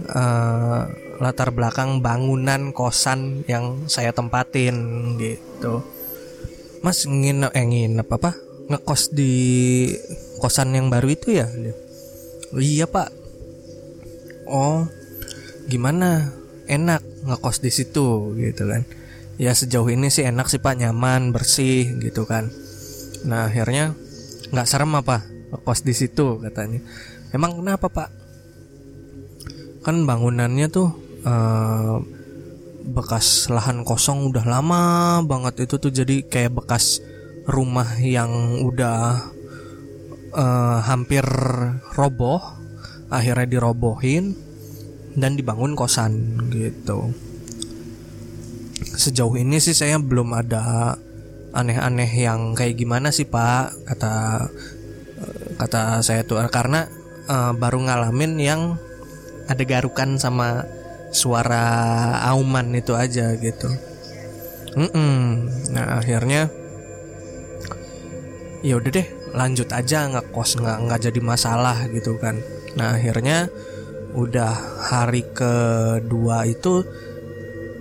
uh, 0.10 0.89
latar 1.21 1.51
belakang 1.56 2.04
bangunan 2.04 2.75
kosan 2.75 3.47
yang 3.47 3.88
saya 3.88 4.12
tempatin 4.12 5.15
gitu 5.19 5.84
Mas 6.86 7.01
nginep 7.01 7.49
eh 7.49 7.65
nginep 7.65 8.06
apa? 8.13 8.38
Ngekos 8.69 9.10
di 9.10 9.34
kosan 10.38 10.78
yang 10.78 10.93
baru 10.93 11.17
itu 11.17 11.34
ya? 11.34 11.49
Iya 12.54 12.86
pak. 12.86 13.10
Oh 14.45 14.86
gimana? 15.65 16.30
Enak 16.69 17.01
ngekos 17.25 17.65
di 17.65 17.73
situ 17.73 18.38
gitu 18.38 18.69
kan? 18.69 18.86
Ya 19.41 19.58
sejauh 19.58 19.89
ini 19.89 20.13
sih 20.13 20.30
enak 20.30 20.45
sih 20.45 20.62
pak, 20.62 20.78
nyaman, 20.78 21.34
bersih 21.34 21.89
gitu 22.06 22.30
kan. 22.30 22.54
Nah 23.25 23.49
akhirnya 23.49 23.97
nggak 24.54 24.69
serem 24.69 24.93
apa 24.93 25.25
ngekos 25.25 25.82
di 25.82 25.93
situ 25.97 26.38
katanya. 26.38 26.86
Emang 27.34 27.58
kenapa 27.58 27.89
pak? 27.89 28.10
Kan 29.82 30.06
bangunannya 30.06 30.69
tuh 30.69 30.93
uh, 31.26 32.00
bekas 32.86 33.50
lahan 33.50 33.82
kosong 33.82 34.30
udah 34.30 34.46
lama 34.46 34.84
banget 35.26 35.66
itu 35.66 35.82
tuh. 35.82 35.92
Jadi 35.92 36.30
kayak 36.30 36.62
bekas 36.64 37.02
rumah 37.50 37.98
yang 38.02 38.62
udah 38.62 39.26
uh, 40.34 40.80
hampir 40.86 41.26
roboh 41.98 42.42
akhirnya 43.10 43.58
dirobohin 43.58 44.34
dan 45.16 45.38
dibangun 45.38 45.74
kosan 45.78 46.38
gitu. 46.54 47.14
Sejauh 48.96 49.36
ini 49.40 49.58
sih 49.60 49.76
saya 49.76 49.98
belum 50.00 50.36
ada 50.36 50.96
aneh-aneh 51.56 52.12
yang 52.12 52.52
kayak 52.52 52.76
gimana 52.76 53.16
sih 53.16 53.24
pak 53.24 53.72
kata 53.88 54.14
kata 55.56 56.04
saya 56.04 56.28
tuh. 56.28 56.44
Karena 56.52 56.86
uh, 57.30 57.54
baru 57.56 57.86
ngalamin 57.88 58.34
yang 58.42 58.62
ada 59.46 59.64
garukan 59.64 60.18
sama 60.18 60.66
suara 61.15 61.63
auman 62.28 62.75
itu 62.75 62.91
aja 62.91 63.32
gitu. 63.39 63.71
Mm 64.75 64.89
-mm. 64.91 65.19
Nah 65.71 66.04
akhirnya 66.04 66.51
ya 68.60 68.75
udah 68.75 68.91
deh 68.91 69.08
lanjut 69.32 69.71
aja 69.71 70.12
nggak 70.12 70.36
kos 70.36 70.60
nggak 70.60 70.78
nggak 70.84 70.99
jadi 71.08 71.19
masalah 71.23 71.88
gitu 71.88 72.19
kan. 72.19 72.43
Nah 72.75 72.99
akhirnya 72.99 73.47
udah 74.12 74.84
hari 74.91 75.23
kedua 75.32 76.43
itu 76.43 76.84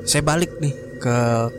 saya 0.07 0.23
balik 0.23 0.63
nih 0.63 0.75
ke 1.03 1.17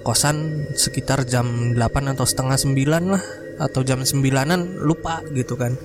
kosan 0.07 0.67
sekitar 0.79 1.27
jam 1.27 1.75
8 1.75 2.13
atau 2.15 2.23
setengah 2.23 2.55
9 2.55 3.11
lah 3.11 3.23
atau 3.59 3.83
jam 3.83 4.03
9an 4.03 4.79
lupa 4.79 5.19
gitu 5.35 5.59
kan. 5.59 5.75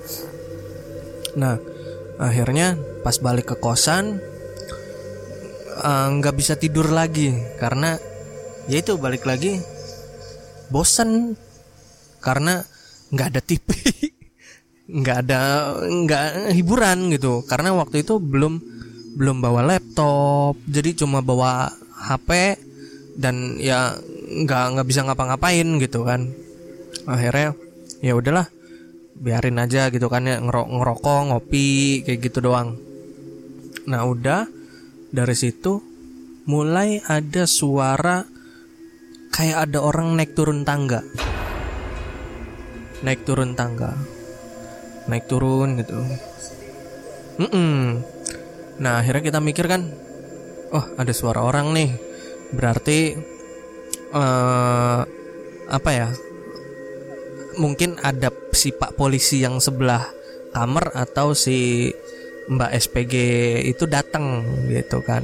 Nah 1.35 1.59
akhirnya 2.15 2.79
pas 3.03 3.17
balik 3.19 3.51
ke 3.51 3.55
kosan 3.59 4.30
nggak 6.19 6.33
uh, 6.35 6.37
bisa 6.37 6.59
tidur 6.59 6.91
lagi 6.91 7.31
karena 7.57 7.95
ya 8.67 8.77
itu 8.81 8.99
balik 8.99 9.23
lagi 9.23 9.57
bosan 10.71 11.35
karena 12.21 12.63
nggak 13.11 13.27
ada 13.35 13.41
TV 13.43 13.67
nggak 14.91 15.17
ada 15.27 15.39
nggak 15.87 16.51
hiburan 16.51 17.15
gitu. 17.15 17.47
Karena 17.47 17.71
waktu 17.71 18.03
itu 18.03 18.19
belum 18.19 18.59
belum 19.15 19.37
bawa 19.39 19.63
laptop. 19.63 20.59
Jadi 20.67 20.99
cuma 20.99 21.23
bawa 21.23 21.71
HP 22.11 22.59
dan 23.15 23.55
ya 23.59 23.95
nggak 24.31 24.65
nggak 24.75 24.87
bisa 24.87 25.07
ngapa-ngapain 25.07 25.67
gitu 25.79 26.03
kan. 26.03 26.27
Akhirnya 27.07 27.55
ya 28.03 28.13
udahlah 28.19 28.47
biarin 29.15 29.63
aja 29.63 29.87
gitu 29.87 30.11
kan 30.11 30.27
ya. 30.27 30.43
Ngerokok 30.43 31.31
ngopi 31.31 32.03
kayak 32.03 32.19
gitu 32.27 32.43
doang. 32.43 32.75
Nah 33.87 34.03
udah 34.03 34.60
dari 35.11 35.35
situ 35.35 35.83
mulai 36.47 37.03
ada 37.03 37.43
suara 37.43 38.23
kayak 39.31 39.69
ada 39.69 39.83
orang 39.83 40.15
naik 40.15 40.31
turun 40.31 40.63
tangga. 40.63 41.03
Naik 43.03 43.27
turun 43.27 43.53
tangga. 43.53 43.91
Naik 45.11 45.27
turun 45.27 45.75
gitu. 45.83 45.99
Mm 47.39 47.49
-mm. 47.51 47.79
nah 48.81 48.97
akhirnya 48.97 49.21
kita 49.21 49.39
mikir 49.39 49.69
kan 49.69 49.87
oh 50.71 50.85
ada 50.95 51.11
suara 51.11 51.43
orang 51.43 51.75
nih. 51.75 51.91
Berarti 52.55 52.99
uh, 54.15 55.01
apa 55.67 55.89
ya? 55.91 56.09
Mungkin 57.59 57.99
ada 57.99 58.31
si 58.55 58.71
pak 58.71 58.95
polisi 58.95 59.43
yang 59.43 59.59
sebelah 59.59 60.07
kamar 60.55 60.95
atau 60.95 61.35
si 61.35 61.91
mbak 62.51 62.75
SPG 62.75 63.15
itu 63.63 63.87
datang 63.87 64.43
gitu 64.67 64.99
kan. 64.99 65.23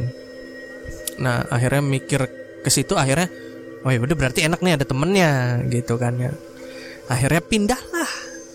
Nah 1.20 1.44
akhirnya 1.52 1.84
mikir 1.84 2.24
ke 2.64 2.70
situ 2.72 2.96
akhirnya 2.96 3.28
oh 3.84 3.92
ya 3.92 4.00
udah 4.00 4.16
berarti 4.16 4.48
enak 4.48 4.64
nih 4.64 4.80
ada 4.80 4.86
temennya 4.88 5.62
gitu 5.68 6.00
kan 6.00 6.16
ya. 6.16 6.32
Akhirnya 7.12 7.44
pindahlah 7.44 8.12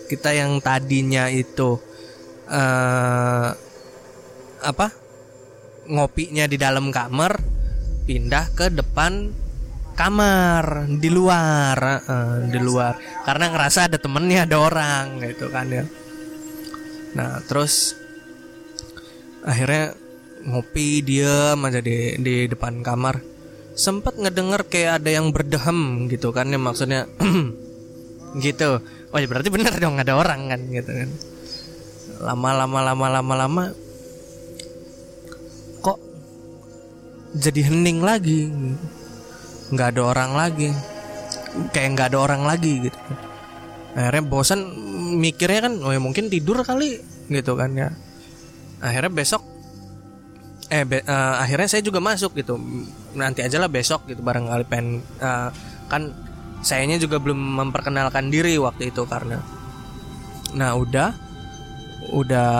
kita 0.09 0.33
yang 0.33 0.57
tadinya 0.61 1.29
itu 1.29 1.77
uh, 2.49 3.49
apa 4.63 4.87
ngopinya 5.89 6.49
di 6.49 6.57
dalam 6.57 6.89
kamar 6.89 7.37
pindah 8.09 8.45
ke 8.57 8.71
depan 8.73 9.29
kamar 9.93 10.89
di 10.89 11.09
luar 11.13 11.77
uh, 12.09 12.37
di 12.49 12.57
luar. 12.57 12.97
Karena 13.21 13.53
ngerasa 13.53 13.85
ada 13.85 13.97
temennya 14.01 14.49
ada 14.49 14.57
orang 14.57 15.21
gitu 15.21 15.53
kan 15.53 15.69
ya. 15.69 15.85
Nah 17.13 17.37
terus 17.45 18.02
akhirnya 19.43 19.93
ngopi 20.43 21.03
diam 21.03 21.59
aja 21.63 21.79
di 21.79 22.19
di 22.19 22.35
depan 22.47 22.83
kamar. 22.83 23.19
Sempat 23.73 24.19
ngedenger 24.19 24.69
kayak 24.69 25.01
ada 25.01 25.09
yang 25.09 25.33
berdehem 25.33 26.05
gitu 26.07 26.29
kan 26.29 26.51
ya 26.51 26.59
maksudnya 26.59 27.09
gitu. 28.43 28.79
Oh 29.13 29.17
ya 29.17 29.27
berarti 29.29 29.49
bener 29.49 29.73
dong 29.77 29.97
ada 29.99 30.13
orang 30.15 30.51
kan 30.51 30.61
gitu 30.69 30.91
kan. 30.91 31.09
Lama 32.21 32.49
lama 32.63 32.79
lama 32.81 33.07
lama 33.19 33.33
lama. 33.35 33.63
Kok 35.81 35.99
jadi 37.37 37.61
hening 37.71 37.99
lagi? 38.05 38.51
Nggak 39.73 39.87
ada 39.97 40.01
orang 40.05 40.31
lagi. 40.37 40.69
Kayak 41.73 41.89
nggak 41.97 42.07
ada 42.13 42.17
orang 42.21 42.41
lagi 42.45 42.89
gitu. 42.89 42.99
Akhirnya 43.93 44.23
bosan 44.25 44.59
mikirnya 45.17 45.69
kan 45.69 45.73
oh 45.85 45.93
ya 45.93 46.01
mungkin 46.01 46.29
tidur 46.29 46.65
kali 46.65 46.97
gitu 47.29 47.53
kan 47.53 47.71
ya 47.77 47.93
akhirnya 48.83 49.11
besok 49.15 49.41
eh 50.67 50.83
be, 50.83 50.99
uh, 51.05 51.39
akhirnya 51.39 51.71
saya 51.71 51.81
juga 51.85 52.03
masuk 52.03 52.35
gitu. 52.35 52.59
Nanti 53.15 53.39
aja 53.45 53.61
lah 53.61 53.71
besok 53.71 54.03
gitu 54.11 54.19
barangkali 54.19 54.65
pen 54.67 54.99
uh, 55.23 55.47
kan 55.87 56.11
sayanya 56.59 56.99
juga 56.99 57.19
belum 57.23 57.37
memperkenalkan 57.63 58.27
diri 58.27 58.59
waktu 58.59 58.91
itu 58.91 59.03
karena 59.07 59.39
nah 60.53 60.75
udah 60.77 61.11
udah 62.13 62.53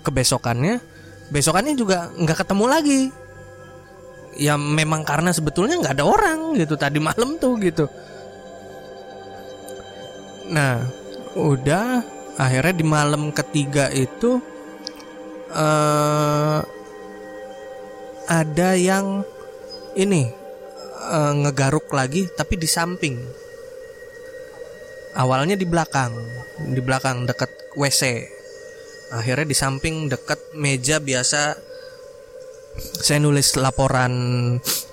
kebesokannya 0.00 0.80
besokannya 1.34 1.74
juga 1.74 2.08
nggak 2.14 2.38
ketemu 2.46 2.64
lagi. 2.70 3.02
Ya 4.38 4.54
memang 4.56 5.02
karena 5.02 5.34
sebetulnya 5.34 5.76
nggak 5.82 6.00
ada 6.00 6.06
orang 6.06 6.54
gitu 6.54 6.78
tadi 6.78 7.02
malam 7.02 7.36
tuh 7.36 7.58
gitu. 7.58 7.90
Nah 10.50 10.86
udah 11.34 12.02
akhirnya 12.40 12.74
di 12.74 12.86
malam 12.86 13.30
ketiga 13.30 13.92
itu 13.92 14.40
uh, 15.54 16.60
ada 18.30 18.70
yang 18.78 19.26
ini 19.98 20.30
uh, 21.10 21.32
ngegaruk 21.34 21.90
lagi 21.90 22.30
tapi 22.30 22.54
di 22.56 22.68
samping. 22.70 23.18
Awalnya 25.10 25.58
di 25.58 25.66
belakang 25.66 26.14
di 26.70 26.78
belakang 26.78 27.26
deket 27.26 27.50
WC 27.74 28.02
akhirnya 29.10 29.46
di 29.50 29.56
samping 29.58 30.06
deket 30.06 30.54
meja 30.54 31.02
biasa. 31.02 31.58
Saya 32.80 33.18
nulis 33.18 33.58
laporan 33.58 34.14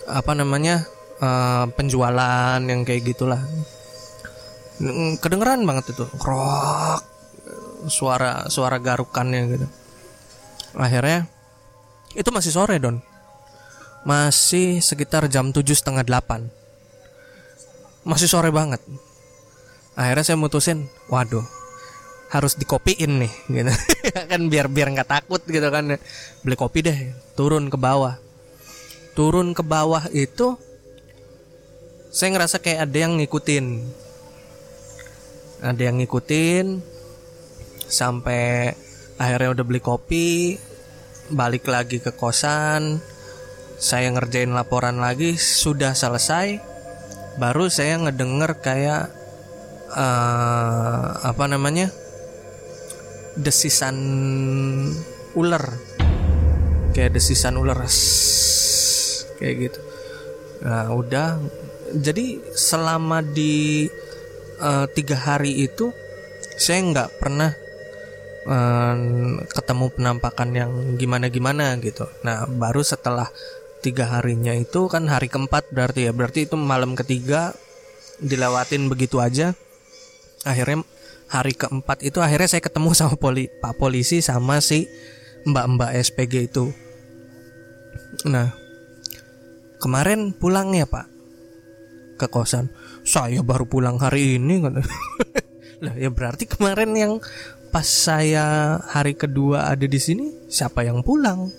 apa 0.09 0.33
namanya 0.33 0.89
uh, 1.21 1.69
penjualan 1.77 2.57
yang 2.57 2.81
kayak 2.81 3.05
gitulah. 3.05 3.39
Kedengeran 5.21 5.65
banget 5.65 5.93
itu. 5.93 6.05
Krok 6.17 7.05
suara 7.87 8.49
suara 8.51 8.81
garukannya 8.81 9.41
gitu 9.47 9.67
akhirnya 10.77 11.25
itu 12.13 12.29
masih 12.29 12.53
sore 12.53 12.77
don. 12.77 13.01
Masih 14.07 14.79
sekitar 14.79 15.27
jam 15.27 15.51
tujuh 15.51 15.75
setengah 15.75 16.05
delapan. 16.05 16.47
Masih 18.07 18.29
sore 18.29 18.53
banget. 18.53 18.79
Akhirnya 19.97 20.23
saya 20.23 20.37
mutusin 20.39 20.87
waduh 21.09 21.43
harus 22.27 22.55
dikopiin 22.55 23.25
nih 23.25 23.33
gitu. 23.59 23.71
Kan 24.31 24.47
biar 24.47 24.71
biar 24.71 24.93
nggak 24.93 25.09
takut 25.09 25.41
gitu 25.43 25.67
kan. 25.67 25.99
Beli 26.45 26.55
kopi 26.55 26.85
deh 26.85 26.97
turun 27.35 27.67
ke 27.67 27.75
bawah. 27.75 28.15
Turun 29.17 29.51
ke 29.57 29.65
bawah 29.65 30.07
itu 30.13 30.55
saya 32.13 32.33
ngerasa 32.37 32.61
kayak 32.63 32.87
ada 32.87 32.97
yang 32.97 33.19
ngikutin. 33.19 33.65
Ada 35.57 35.81
yang 35.89 35.97
ngikutin 35.99 36.65
sampai 37.89 38.71
akhirnya 39.17 39.57
udah 39.57 39.65
beli 39.65 39.81
kopi 39.81 40.57
balik 41.31 41.67
lagi 41.67 41.99
ke 41.99 42.15
kosan 42.15 43.03
saya 43.77 44.09
ngerjain 44.09 44.51
laporan 44.51 44.97
lagi 44.97 45.37
sudah 45.37 45.93
selesai 45.93 46.57
baru 47.37 47.69
saya 47.69 48.01
ngedenger 48.01 48.57
kayak 48.59 49.13
uh, 49.93 51.21
apa 51.21 51.45
namanya 51.45 51.93
desisan 53.37 53.97
ular. 55.37 55.63
Kayak 56.97 57.21
desisan 57.21 57.61
ular 57.61 57.85
kayak 59.37 59.55
gitu. 59.69 59.79
Nah 60.65 60.89
udah. 60.91 61.37
Jadi 61.87 62.41
selama 62.51 63.23
di 63.23 63.87
uh, 64.59 64.89
tiga 64.91 65.15
hari 65.15 65.63
itu 65.63 65.93
saya 66.57 66.83
nggak 66.83 67.09
pernah 67.21 67.53
uh, 68.47 68.95
ketemu 69.51 69.85
penampakan 69.93 70.49
yang 70.55 70.71
gimana 70.95 71.27
gimana 71.27 71.75
gitu 71.83 72.07
nah 72.23 72.47
baru 72.47 72.81
setelah 72.81 73.27
tiga 73.83 74.09
harinya 74.09 74.55
itu 74.57 74.89
kan 74.89 75.05
hari 75.05 75.29
keempat 75.29 75.69
berarti 75.69 76.09
ya 76.09 76.11
berarti 76.15 76.49
itu 76.49 76.55
malam 76.57 76.97
ketiga 76.97 77.53
dilewatin 78.17 78.89
begitu 78.89 79.21
aja 79.21 79.53
akhirnya 80.47 80.81
hari 81.27 81.53
keempat 81.53 82.01
itu 82.03 82.23
akhirnya 82.23 82.47
saya 82.47 82.63
ketemu 82.63 82.95
sama 82.95 83.15
poli, 83.19 83.51
pak 83.59 83.75
polisi 83.75 84.23
sama 84.23 84.63
si 84.63 84.87
mbak-mbak 85.47 85.95
SPG 85.99 86.51
itu. 86.51 86.71
Nah, 88.27 88.55
kemarin 89.83 90.31
pulang 90.31 90.71
ya 90.73 90.87
pak 90.87 91.07
ke 92.17 92.27
kosan. 92.31 92.71
Saya 93.03 93.43
baru 93.43 93.67
pulang 93.67 93.99
hari 93.99 94.39
ini 94.39 94.63
lah 95.83 95.93
ya 95.93 96.09
berarti 96.09 96.49
kemarin 96.49 96.89
yang 96.97 97.13
pas 97.69 97.85
saya 97.85 98.77
hari 98.87 99.13
kedua 99.13 99.71
ada 99.71 99.85
di 99.85 99.99
sini 99.99 100.47
siapa 100.47 100.83
yang 100.83 101.03
pulang? 101.03 101.51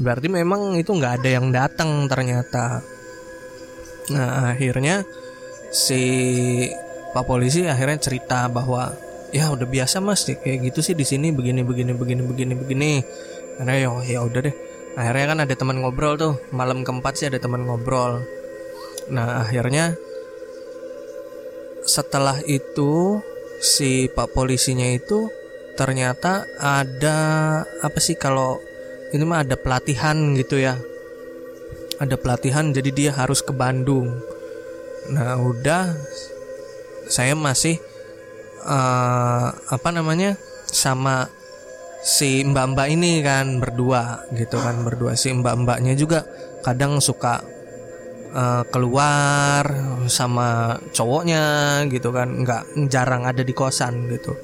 Berarti 0.00 0.28
memang 0.30 0.78
itu 0.78 0.90
nggak 0.90 1.22
ada 1.22 1.28
yang 1.30 1.50
datang 1.50 2.06
ternyata. 2.06 2.82
Nah 4.10 4.54
akhirnya 4.54 5.06
si 5.70 6.02
Pak 7.10 7.26
polisi 7.26 7.66
akhirnya 7.66 7.98
cerita 7.98 8.46
bahwa 8.46 8.94
ya 9.30 9.50
udah 9.50 9.66
biasa 9.66 10.02
mas 10.02 10.26
kayak 10.26 10.70
gitu 10.70 10.82
sih 10.82 10.94
di 10.98 11.06
sini 11.06 11.30
begini 11.30 11.62
begini 11.62 11.94
begini 11.94 12.22
begini 12.22 12.52
begini 12.54 12.92
karena 13.58 13.74
ya 13.78 13.90
ya 14.02 14.18
udah 14.26 14.40
deh 14.42 14.54
akhirnya 14.98 15.26
kan 15.30 15.38
ada 15.46 15.54
teman 15.54 15.78
ngobrol 15.78 16.18
tuh 16.18 16.34
malam 16.50 16.82
keempat 16.82 17.14
sih 17.14 17.26
ada 17.30 17.38
teman 17.38 17.62
ngobrol 17.62 18.26
nah 19.10 19.46
akhirnya 19.46 19.94
setelah 21.86 22.42
itu 22.46 23.22
si 23.60 24.08
pak 24.08 24.32
polisinya 24.32 24.88
itu 24.88 25.28
ternyata 25.76 26.48
ada 26.56 27.18
apa 27.84 27.98
sih 28.00 28.16
kalau 28.16 28.58
ini 29.12 29.22
mah 29.22 29.44
ada 29.44 29.54
pelatihan 29.60 30.34
gitu 30.34 30.58
ya. 30.58 30.80
Ada 32.00 32.16
pelatihan 32.16 32.72
jadi 32.72 32.90
dia 32.90 33.10
harus 33.12 33.44
ke 33.44 33.52
Bandung. 33.52 34.24
Nah 35.12 35.36
udah 35.36 35.92
saya 37.10 37.36
masih 37.36 37.76
uh, 38.64 39.52
apa 39.52 39.88
namanya 39.92 40.40
sama 40.64 41.28
si 42.00 42.40
mbak-mbak 42.46 42.88
ini 42.88 43.20
kan 43.20 43.60
berdua 43.60 44.24
gitu 44.32 44.56
kan 44.56 44.80
berdua. 44.80 45.12
Si 45.18 45.28
mbak-mbaknya 45.28 45.92
juga 45.92 46.24
kadang 46.64 47.02
suka 47.04 47.44
uh, 48.32 48.64
keluar 48.68 49.64
sama 50.06 50.78
cowoknya 50.94 51.84
gitu 51.90 52.10
kan. 52.10 52.42
Nggak 52.42 52.90
jarang 52.90 53.26
ada 53.26 53.42
di 53.42 53.54
kosan 53.54 54.08
gitu. 54.10 54.34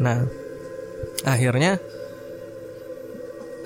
Nah 0.00 0.24
akhirnya 1.26 1.80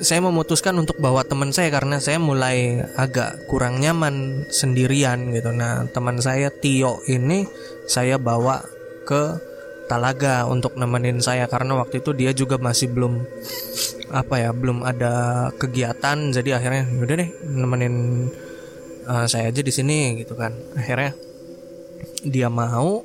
saya 0.00 0.24
memutuskan 0.24 0.80
untuk 0.80 0.96
bawa 0.96 1.28
teman 1.28 1.52
saya 1.52 1.68
karena 1.68 2.00
saya 2.00 2.16
mulai 2.16 2.80
agak 2.96 3.44
kurang 3.44 3.84
nyaman 3.84 4.48
sendirian 4.48 5.28
gitu. 5.36 5.52
Nah, 5.52 5.84
teman 5.92 6.16
saya 6.24 6.48
Tio 6.48 7.04
ini 7.04 7.44
saya 7.84 8.16
bawa 8.16 8.64
ke 9.04 9.50
Talaga 9.90 10.46
untuk 10.46 10.78
nemenin 10.78 11.18
saya 11.18 11.50
karena 11.50 11.74
waktu 11.74 11.98
itu 11.98 12.14
dia 12.14 12.30
juga 12.30 12.62
masih 12.62 12.94
belum 12.94 13.26
apa 14.14 14.38
ya, 14.38 14.54
belum 14.54 14.86
ada 14.86 15.50
kegiatan. 15.58 16.30
Jadi 16.30 16.54
akhirnya 16.54 16.86
udah 16.86 17.16
deh 17.18 17.30
nemenin 17.42 17.94
uh, 19.06 19.26
saya 19.28 19.52
aja 19.52 19.62
di 19.62 19.72
sini 19.72 20.20
gitu 20.20 20.34
kan. 20.36 20.52
Akhirnya 20.76 21.16
dia 22.24 22.48
mau 22.52 23.04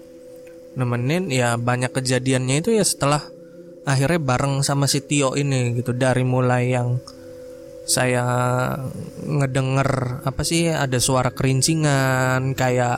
nemenin 0.75 1.31
ya 1.31 1.55
banyak 1.55 1.91
kejadiannya 1.95 2.59
itu 2.59 2.75
ya 2.75 2.83
setelah 2.83 3.23
akhirnya 3.87 4.19
bareng 4.19 4.63
sama 4.65 4.89
si 4.89 5.03
Tio 5.03 5.37
ini 5.37 5.75
gitu. 5.77 5.95
Dari 5.95 6.23
mulai 6.27 6.73
yang 6.73 6.99
saya 7.85 8.25
ngedenger 9.21 10.21
apa 10.25 10.41
sih 10.41 10.73
ada 10.73 10.97
suara 10.97 11.29
kerincingan 11.29 12.57
kayak 12.57 12.97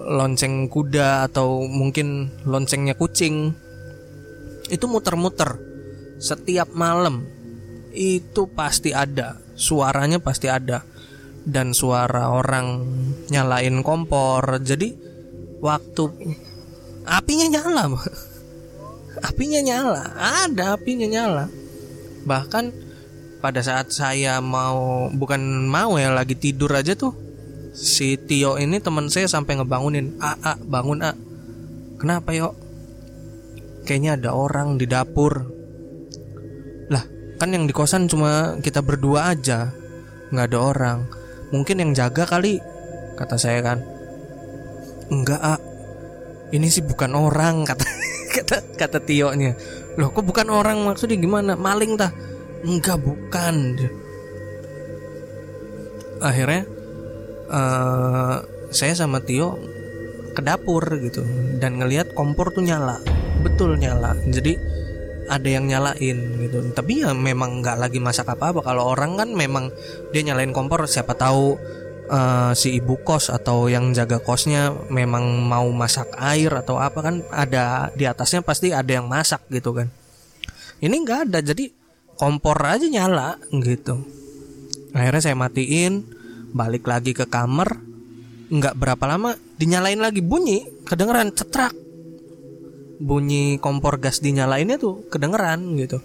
lonceng 0.00 0.70
kuda 0.70 1.26
atau 1.28 1.66
mungkin 1.66 2.30
loncengnya 2.46 2.94
kucing. 2.96 3.52
Itu 4.70 4.86
muter-muter 4.86 5.58
setiap 6.22 6.70
malam. 6.72 7.26
Itu 7.90 8.46
pasti 8.46 8.94
ada 8.94 9.42
suaranya 9.58 10.22
pasti 10.22 10.46
ada 10.46 10.86
dan 11.50 11.74
suara 11.74 12.30
orang 12.30 12.86
nyalain 13.28 13.82
kompor. 13.82 14.62
Jadi 14.62 14.94
waktu 15.60 16.08
apinya 17.04 17.46
nyala 17.50 17.84
apinya 19.20 19.60
nyala 19.60 20.02
ada 20.16 20.78
apinya 20.78 21.06
nyala. 21.10 21.44
Bahkan 22.24 22.64
pada 23.40 23.60
saat 23.64 23.92
saya 23.92 24.38
mau 24.38 25.08
bukan 25.10 25.66
mau 25.66 25.96
ya 25.96 26.12
lagi 26.12 26.36
tidur 26.36 26.70
aja 26.76 26.92
tuh 26.92 27.16
si 27.72 28.20
Tio 28.20 28.60
ini 28.60 28.76
teman 28.78 29.08
saya 29.08 29.26
sampai 29.26 29.60
ngebangunin 29.60 30.16
a 30.20 30.36
a 30.40 30.52
bangun 30.60 31.04
a. 31.04 31.12
Kenapa 32.00 32.32
yuk 32.32 32.54
kayaknya 33.84 34.16
ada 34.16 34.30
orang 34.32 34.80
di 34.80 34.86
dapur. 34.88 35.44
Lah 36.88 37.04
kan 37.40 37.52
yang 37.52 37.64
di 37.64 37.72
kosan 37.76 38.08
cuma 38.08 38.56
kita 38.60 38.80
berdua 38.84 39.32
aja 39.36 39.72
nggak 40.30 40.46
ada 40.46 40.58
orang 40.62 40.98
mungkin 41.50 41.82
yang 41.82 41.90
jaga 41.94 42.26
kali 42.26 42.58
kata 43.18 43.36
saya 43.36 43.60
kan. 43.62 43.78
Enggak 45.10 45.40
a. 45.42 45.54
Ini 46.50 46.66
sih 46.66 46.82
bukan 46.82 47.14
orang 47.14 47.62
kata 47.70 47.86
kata 48.30 48.56
kata 48.78 48.98
Tio 49.02 49.34
nya 49.34 49.54
loh 49.98 50.14
kok 50.14 50.24
bukan 50.24 50.48
orang 50.48 50.80
maksudnya? 50.86 51.18
Gimana? 51.18 51.58
Maling 51.58 51.98
tah? 51.98 52.14
Enggak 52.62 53.02
bukan. 53.02 53.76
Akhirnya 56.20 56.62
uh, 57.50 58.36
saya 58.70 58.94
sama 58.94 59.18
Tio 59.20 59.58
ke 60.32 60.40
dapur 60.40 60.84
gitu. 61.02 61.26
Dan 61.58 61.82
ngelihat 61.82 62.14
kompor 62.14 62.54
tuh 62.54 62.62
nyala. 62.62 63.02
Betul 63.42 63.80
nyala. 63.80 64.14
Jadi 64.28 64.54
ada 65.30 65.46
yang 65.46 65.70
nyalain 65.70 66.18
gitu. 66.42 66.58
Tapi 66.74 67.06
ya 67.06 67.14
memang 67.14 67.62
nggak 67.62 67.78
lagi 67.78 68.02
masak 68.02 68.26
apa 68.34 68.50
apa 68.50 68.60
kalau 68.66 68.90
orang 68.90 69.14
kan 69.14 69.30
memang 69.30 69.70
dia 70.10 70.26
nyalain 70.26 70.50
kompor 70.50 70.84
siapa 70.90 71.14
tahu 71.14 71.54
uh, 72.10 72.52
si 72.52 72.74
ibu 72.76 72.98
kos 73.06 73.30
atau 73.30 73.70
yang 73.70 73.94
jaga 73.94 74.18
kosnya 74.18 74.74
memang 74.90 75.46
mau 75.46 75.70
masak 75.70 76.10
air 76.18 76.50
atau 76.50 76.82
apa 76.82 76.98
kan 77.00 77.22
ada 77.30 77.94
di 77.94 78.04
atasnya 78.04 78.42
pasti 78.42 78.74
ada 78.74 78.90
yang 78.90 79.06
masak 79.06 79.46
gitu 79.48 79.70
kan. 79.70 79.86
Ini 80.82 80.92
nggak 80.92 81.30
ada 81.30 81.38
jadi 81.40 81.70
kompor 82.18 82.58
aja 82.66 82.84
nyala 82.90 83.38
gitu. 83.54 84.02
Akhirnya 84.90 85.22
saya 85.22 85.36
matiin 85.38 86.02
balik 86.50 86.90
lagi 86.90 87.14
ke 87.14 87.30
kamar 87.30 87.78
nggak 88.50 88.74
berapa 88.74 89.04
lama 89.06 89.38
dinyalain 89.54 90.02
lagi 90.02 90.18
bunyi 90.18 90.66
kedengeran 90.82 91.30
cetrak 91.30 91.70
bunyi 93.00 93.56
kompor 93.56 93.96
gas 93.96 94.20
dinyalainnya 94.20 94.76
tuh 94.76 95.08
kedengeran 95.08 95.74
gitu. 95.80 96.04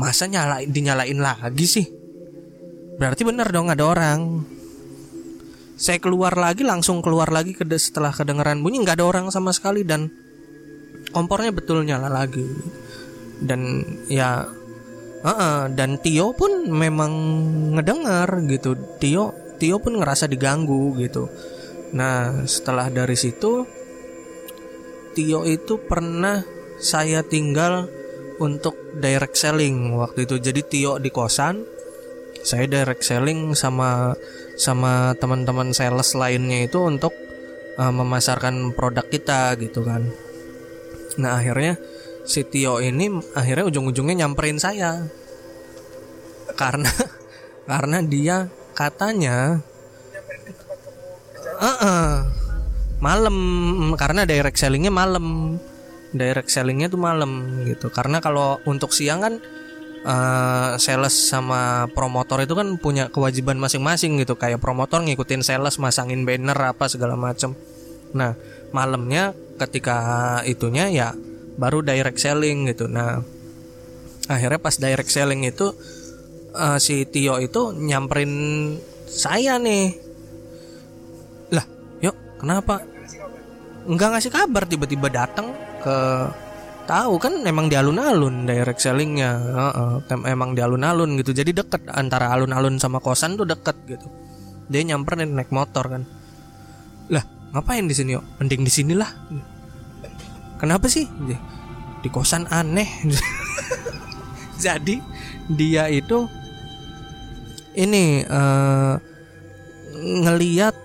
Masa 0.00 0.26
nyalain 0.26 0.66
dinyalain 0.66 1.20
lagi 1.20 1.66
sih? 1.68 1.86
Berarti 2.96 3.22
bener 3.22 3.52
dong 3.52 3.68
ada 3.68 3.84
orang. 3.84 4.42
Saya 5.76 6.00
keluar 6.00 6.34
lagi 6.34 6.64
langsung 6.64 7.04
keluar 7.04 7.28
lagi 7.28 7.52
ke 7.52 7.66
setelah 7.76 8.10
kedengeran 8.10 8.64
bunyi 8.64 8.82
nggak 8.82 8.98
ada 8.98 9.06
orang 9.06 9.26
sama 9.28 9.52
sekali 9.52 9.84
dan 9.84 10.08
kompornya 11.12 11.52
betul 11.52 11.84
nyala 11.84 12.08
lagi. 12.08 12.42
Dan 13.38 13.84
ya 14.08 14.48
uh 15.20 15.28
-uh, 15.28 15.60
dan 15.68 16.00
Tio 16.00 16.32
pun 16.32 16.72
memang 16.72 17.12
ngedengar 17.76 18.40
gitu. 18.48 18.74
Tio 18.98 19.34
Tio 19.60 19.76
pun 19.78 20.00
ngerasa 20.00 20.26
diganggu 20.26 20.96
gitu. 20.98 21.28
Nah 21.94 22.46
setelah 22.46 22.90
dari 22.90 23.14
situ 23.14 23.83
Tio 25.14 25.46
itu 25.46 25.78
pernah 25.78 26.42
saya 26.82 27.22
tinggal 27.22 27.86
untuk 28.42 28.74
direct 28.98 29.38
selling 29.38 29.94
waktu 29.94 30.26
itu. 30.26 30.36
Jadi 30.42 30.60
Tio 30.66 30.98
di 30.98 31.08
kosan 31.14 31.62
saya 32.44 32.68
direct 32.68 33.00
selling 33.00 33.56
sama 33.56 34.12
sama 34.60 35.16
teman-teman 35.16 35.72
sales 35.72 36.12
lainnya 36.12 36.68
itu 36.68 36.76
untuk 36.84 37.14
uh, 37.80 37.88
memasarkan 37.94 38.76
produk 38.76 39.06
kita 39.08 39.56
gitu 39.56 39.80
kan. 39.86 40.12
Nah 41.16 41.40
akhirnya 41.40 41.80
si 42.28 42.44
Tio 42.44 42.82
ini 42.84 43.08
akhirnya 43.32 43.70
ujung-ujungnya 43.70 44.26
nyamperin 44.26 44.60
saya. 44.60 45.06
Karena 46.54 46.90
karena 47.70 47.98
dia 48.04 48.36
katanya 48.74 49.62
uh 51.62 51.66
-uh, 51.80 52.43
malam 53.04 53.36
karena 54.00 54.24
direct 54.24 54.56
sellingnya 54.56 54.88
malam. 54.88 55.60
Direct 56.14 56.48
sellingnya 56.48 56.88
tuh 56.88 56.96
malam 56.96 57.60
gitu. 57.68 57.92
Karena 57.92 58.24
kalau 58.24 58.56
untuk 58.64 58.96
siang 58.96 59.20
kan 59.20 59.34
uh, 60.08 60.78
sales 60.80 61.12
sama 61.12 61.90
promotor 61.92 62.40
itu 62.40 62.54
kan 62.56 62.80
punya 62.80 63.12
kewajiban 63.12 63.60
masing-masing 63.60 64.16
gitu. 64.22 64.40
Kayak 64.40 64.64
promotor 64.64 65.04
ngikutin 65.04 65.44
sales 65.44 65.76
masangin 65.76 66.24
banner 66.24 66.56
apa 66.56 66.88
segala 66.88 67.18
macem. 67.18 67.52
Nah 68.16 68.38
malamnya 68.70 69.36
ketika 69.58 70.40
itunya 70.46 70.88
ya 70.88 71.08
baru 71.58 71.82
direct 71.82 72.22
selling 72.22 72.70
gitu. 72.70 72.86
Nah 72.86 73.20
akhirnya 74.30 74.62
pas 74.62 74.78
direct 74.78 75.10
selling 75.10 75.44
itu 75.44 75.74
uh, 76.54 76.78
si 76.78 77.04
Tio 77.10 77.42
itu 77.42 77.74
nyamperin 77.74 78.32
saya 79.10 79.58
nih. 79.58 79.98
Lah 81.50 81.66
yuk 82.06 82.14
kenapa 82.38 82.93
nggak 83.84 84.08
ngasih 84.16 84.32
kabar 84.32 84.64
tiba-tiba 84.64 85.12
datang 85.12 85.52
ke 85.84 85.96
tahu 86.84 87.16
kan 87.16 87.40
emang 87.44 87.68
di 87.68 87.76
alun-alun 87.76 88.44
direct 88.44 88.80
sellingnya. 88.80 89.40
Uh, 89.40 90.00
uh, 90.04 90.28
emang 90.28 90.52
di 90.52 90.60
alun-alun 90.60 91.16
gitu. 91.20 91.32
Jadi 91.32 91.56
deket 91.56 91.88
antara 91.92 92.32
alun-alun 92.32 92.76
sama 92.76 93.00
kosan 93.00 93.36
tuh 93.36 93.48
deket 93.48 93.76
gitu. 93.88 94.08
Dia 94.68 94.84
nyamperin 94.84 95.32
naik 95.32 95.52
motor 95.52 95.88
kan. 95.88 96.02
Lah 97.12 97.24
ngapain 97.52 97.84
di 97.84 97.94
sini 97.94 98.16
yuk 98.16 98.24
mending 98.40 98.66
di 98.66 98.72
sinilah 98.72 99.10
kenapa 100.60 100.88
sih? 100.88 101.04
Di 102.00 102.08
kosan 102.12 102.48
aneh. 102.48 102.88
Jadi 104.64 104.96
dia 105.52 105.92
itu 105.92 106.24
ini 107.74 108.22
uh, 108.24 108.96
ngeliat 109.94 110.83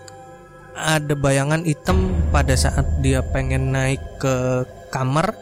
ada 0.80 1.12
bayangan 1.12 1.68
hitam 1.68 2.16
pada 2.32 2.56
saat 2.56 2.88
dia 3.04 3.20
pengen 3.20 3.76
naik 3.76 4.00
ke 4.16 4.64
kamar. 4.88 5.36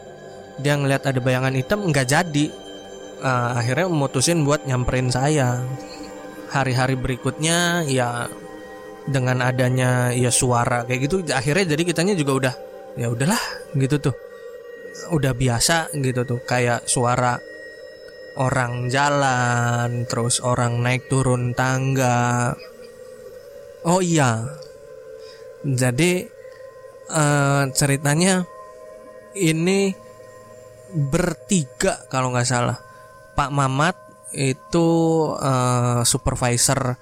Dia 0.58 0.74
ngeliat 0.74 1.06
ada 1.06 1.22
bayangan 1.22 1.54
hitam 1.54 1.86
nggak 1.86 2.06
jadi. 2.10 2.46
Uh, 3.18 3.58
akhirnya 3.58 3.86
memutusin 3.86 4.42
buat 4.42 4.66
nyamperin 4.66 5.10
saya. 5.14 5.62
Hari-hari 6.50 6.98
berikutnya 6.98 7.86
ya 7.86 8.26
dengan 9.08 9.40
adanya 9.40 10.12
ya 10.12 10.28
suara 10.28 10.84
kayak 10.84 11.00
gitu 11.08 11.16
akhirnya 11.32 11.72
jadi 11.72 11.82
kitanya 11.88 12.12
juga 12.12 12.32
udah 12.34 12.54
ya 12.98 13.06
udahlah 13.08 13.42
gitu 13.78 14.10
tuh. 14.10 14.14
Udah 15.14 15.32
biasa 15.32 15.94
gitu 15.94 16.26
tuh. 16.26 16.40
Kayak 16.42 16.90
suara 16.90 17.38
orang 18.38 18.90
jalan 18.90 20.04
terus 20.10 20.42
orang 20.42 20.82
naik 20.82 21.06
turun 21.06 21.54
tangga. 21.54 22.54
Oh 23.86 24.02
iya 24.02 24.42
jadi 25.68 26.24
uh, 27.12 27.68
ceritanya 27.76 28.48
ini 29.36 29.92
bertiga 30.88 32.08
kalau 32.08 32.32
nggak 32.32 32.48
salah. 32.48 32.78
Pak 33.36 33.52
Mamat 33.52 33.96
itu 34.32 34.88
uh, 35.36 36.00
supervisor 36.08 36.96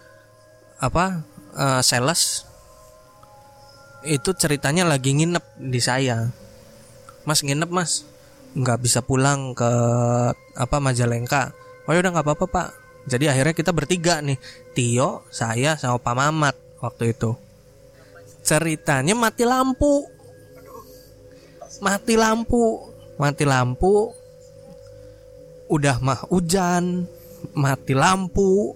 apa 0.83 1.23
uh, 1.55 1.79
sales. 1.79 2.43
Itu 4.03 4.35
ceritanya 4.35 4.83
lagi 4.83 5.15
nginep 5.15 5.45
di 5.63 5.79
saya. 5.79 6.27
Mas 7.23 7.47
nginep 7.47 7.71
Mas. 7.71 8.03
Nggak 8.59 8.83
bisa 8.83 8.99
pulang 9.07 9.55
ke 9.55 9.71
apa 10.59 10.77
Majalengka. 10.83 11.55
Oh 11.87 11.95
ya 11.95 12.03
udah 12.03 12.19
nggak 12.19 12.27
apa-apa 12.27 12.47
Pak. 12.51 12.69
Jadi 13.07 13.31
akhirnya 13.31 13.55
kita 13.55 13.71
bertiga 13.71 14.19
nih. 14.19 14.39
Tio 14.75 15.23
saya 15.31 15.79
sama 15.79 16.03
Pak 16.03 16.15
Mamat 16.19 16.57
waktu 16.83 17.15
itu 17.15 17.46
ceritanya 18.47 19.19
mati 19.19 19.43
lampu. 19.43 20.07
Mati 21.83 22.15
lampu. 22.15 22.87
Mati 23.19 23.43
lampu. 23.43 24.15
Udah 25.67 25.99
mah 25.99 26.23
hujan 26.31 27.11
mati 27.59 27.93
lampu. 27.93 28.71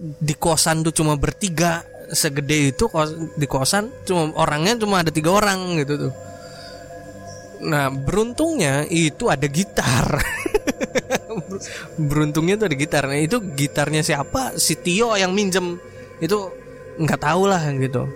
Di 0.00 0.32
kosan 0.32 0.80
tuh 0.80 0.96
cuma 0.96 1.20
bertiga. 1.20 1.84
Segede 2.08 2.72
itu 2.72 2.88
di 3.36 3.44
kosan 3.44 3.92
cuma 4.08 4.32
orangnya 4.40 4.80
cuma 4.80 5.04
ada 5.04 5.12
tiga 5.12 5.36
orang 5.36 5.76
gitu 5.84 6.08
tuh. 6.08 6.12
Nah 7.68 7.92
beruntungnya 7.92 8.88
itu 8.88 9.28
ada 9.28 9.44
gitar. 9.44 10.16
Beruntungnya 12.08 12.56
itu 12.56 12.64
ada 12.64 12.76
gitar. 12.80 13.04
Nah 13.12 13.20
itu 13.20 13.36
gitarnya 13.52 14.00
siapa? 14.00 14.56
Si 14.56 14.72
Tio 14.80 15.12
yang 15.20 15.36
minjem. 15.36 15.76
Itu 16.16 16.48
nggak 16.96 17.20
tahu 17.20 17.44
lah 17.44 17.60
gitu 17.76 18.08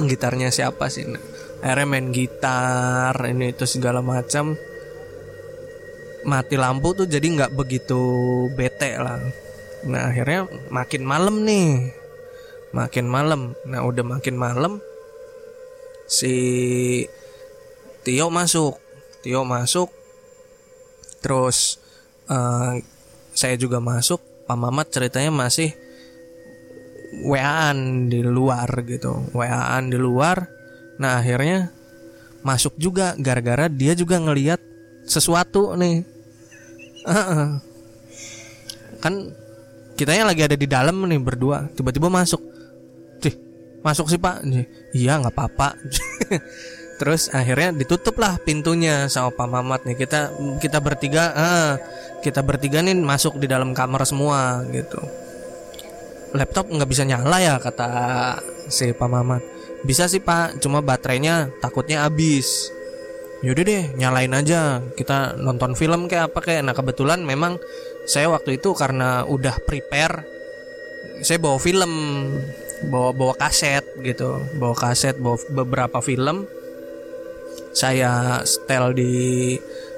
Gitarnya 0.00 0.48
siapa 0.48 0.88
sih? 0.88 1.04
Akhirnya 1.62 1.86
main 1.86 2.10
gitar 2.10 3.12
Ini 3.12 3.52
itu 3.52 3.68
segala 3.68 4.00
macam. 4.00 4.56
Mati 6.22 6.54
lampu 6.54 6.94
tuh 6.94 7.04
jadi 7.10 7.26
nggak 7.26 7.52
begitu 7.52 8.00
bete 8.54 8.96
lah. 8.96 9.20
Nah 9.90 10.08
akhirnya 10.08 10.48
makin 10.70 11.02
malam 11.04 11.42
nih. 11.44 11.92
Makin 12.72 13.06
malam. 13.10 13.52
Nah 13.68 13.84
udah 13.84 14.06
makin 14.06 14.38
malam 14.38 14.80
Si 16.06 16.34
Tio 18.06 18.28
masuk. 18.30 18.78
Tio 19.20 19.42
masuk. 19.42 19.90
Terus 21.20 21.80
uh, 22.30 22.78
Saya 23.32 23.56
juga 23.58 23.80
masuk. 23.82 24.20
Pak 24.46 24.58
Mamat 24.58 24.92
ceritanya 24.92 25.32
masih 25.32 25.72
WA-an 27.12 28.08
di 28.08 28.24
luar 28.24 28.68
gitu. 28.88 29.28
WA-an 29.36 29.92
di 29.92 29.98
luar. 30.00 30.48
Nah 30.96 31.20
akhirnya 31.20 31.82
Masuk 32.42 32.74
juga. 32.76 33.14
Gara-gara 33.16 33.70
dia 33.70 33.94
juga 33.94 34.18
ngeliat 34.18 34.60
Sesuatu 35.02 35.74
nih. 35.78 36.06
Kan 39.02 39.34
kitanya 39.98 40.30
lagi 40.30 40.46
ada 40.46 40.54
di 40.54 40.66
dalam 40.70 40.94
nih 41.10 41.18
berdua 41.18 41.66
tiba-tiba 41.74 42.06
masuk. 42.06 42.38
Cih, 43.18 43.34
masuk 43.82 44.06
sih 44.06 44.18
pak. 44.18 44.46
Iya 44.94 45.18
nggak 45.18 45.34
apa-apa. 45.34 45.74
Terus 47.02 47.34
akhirnya 47.34 47.74
ditutup 47.74 48.14
lah 48.22 48.38
pintunya 48.38 49.10
sama 49.10 49.34
Pak 49.34 49.48
Mamat 49.50 49.80
nih. 49.90 49.98
Kita 49.98 50.30
kita 50.62 50.78
bertiga 50.78 51.34
ah, 51.34 51.74
kita 52.22 52.46
bertiga 52.46 52.78
nih 52.78 52.94
masuk 52.94 53.42
di 53.42 53.50
dalam 53.50 53.74
kamar 53.74 54.06
semua 54.06 54.62
gitu 54.70 55.02
laptop 56.32 56.68
nggak 56.68 56.88
bisa 56.88 57.04
nyala 57.04 57.36
ya 57.38 57.54
kata 57.60 57.88
si 58.68 58.92
Pak 58.92 59.08
Mamat. 59.08 59.42
Bisa 59.84 60.08
sih 60.08 60.22
Pak 60.22 60.62
cuma 60.62 60.80
baterainya 60.80 61.52
takutnya 61.60 62.08
habis. 62.08 62.72
Yaudah 63.42 63.64
deh 63.66 63.84
nyalain 63.98 64.32
aja. 64.32 64.80
Kita 64.94 65.36
nonton 65.36 65.74
film 65.76 66.06
kayak 66.08 66.32
apa 66.32 66.40
kayak. 66.40 66.62
Nah 66.64 66.74
kebetulan 66.74 67.20
memang 67.26 67.58
saya 68.08 68.30
waktu 68.32 68.56
itu 68.58 68.72
karena 68.72 69.26
udah 69.26 69.58
prepare 69.62 70.24
saya 71.22 71.38
bawa 71.38 71.58
film 71.58 71.92
bawa 72.88 73.10
bawa 73.12 73.34
kaset 73.36 73.84
gitu. 74.00 74.40
Bawa 74.56 74.74
kaset 74.74 75.18
bawa 75.18 75.36
beberapa 75.52 75.98
film. 76.00 76.46
Saya 77.74 78.40
setel 78.46 78.94
di 78.96 79.12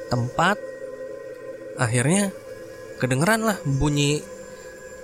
tempat. 0.08 0.56
Akhirnya 1.74 2.30
kedengeran 3.02 3.42
lah 3.42 3.58
bunyi 3.66 4.22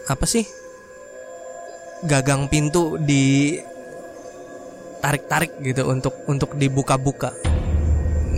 apa 0.06 0.22
sih 0.24 0.59
gagang 2.04 2.48
pintu 2.48 2.96
di 2.96 3.56
tarik-tarik 5.00 5.60
gitu 5.64 5.88
untuk 5.88 6.14
untuk 6.28 6.56
dibuka-buka. 6.56 7.32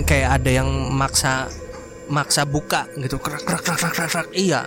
Kayak 0.06 0.40
ada 0.40 0.50
yang 0.62 0.68
maksa 0.94 1.50
maksa 2.10 2.42
buka 2.46 2.88
gitu. 2.98 3.18
Krak 3.18 3.42
krak 3.44 3.62
krak 3.62 3.78
krak 3.78 4.10
krak 4.10 4.28
iya. 4.34 4.66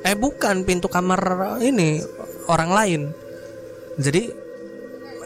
Eh 0.00 0.16
bukan 0.16 0.64
pintu 0.64 0.88
kamar 0.88 1.20
ini 1.60 2.00
orang 2.48 2.70
lain. 2.72 3.02
Jadi 4.00 4.32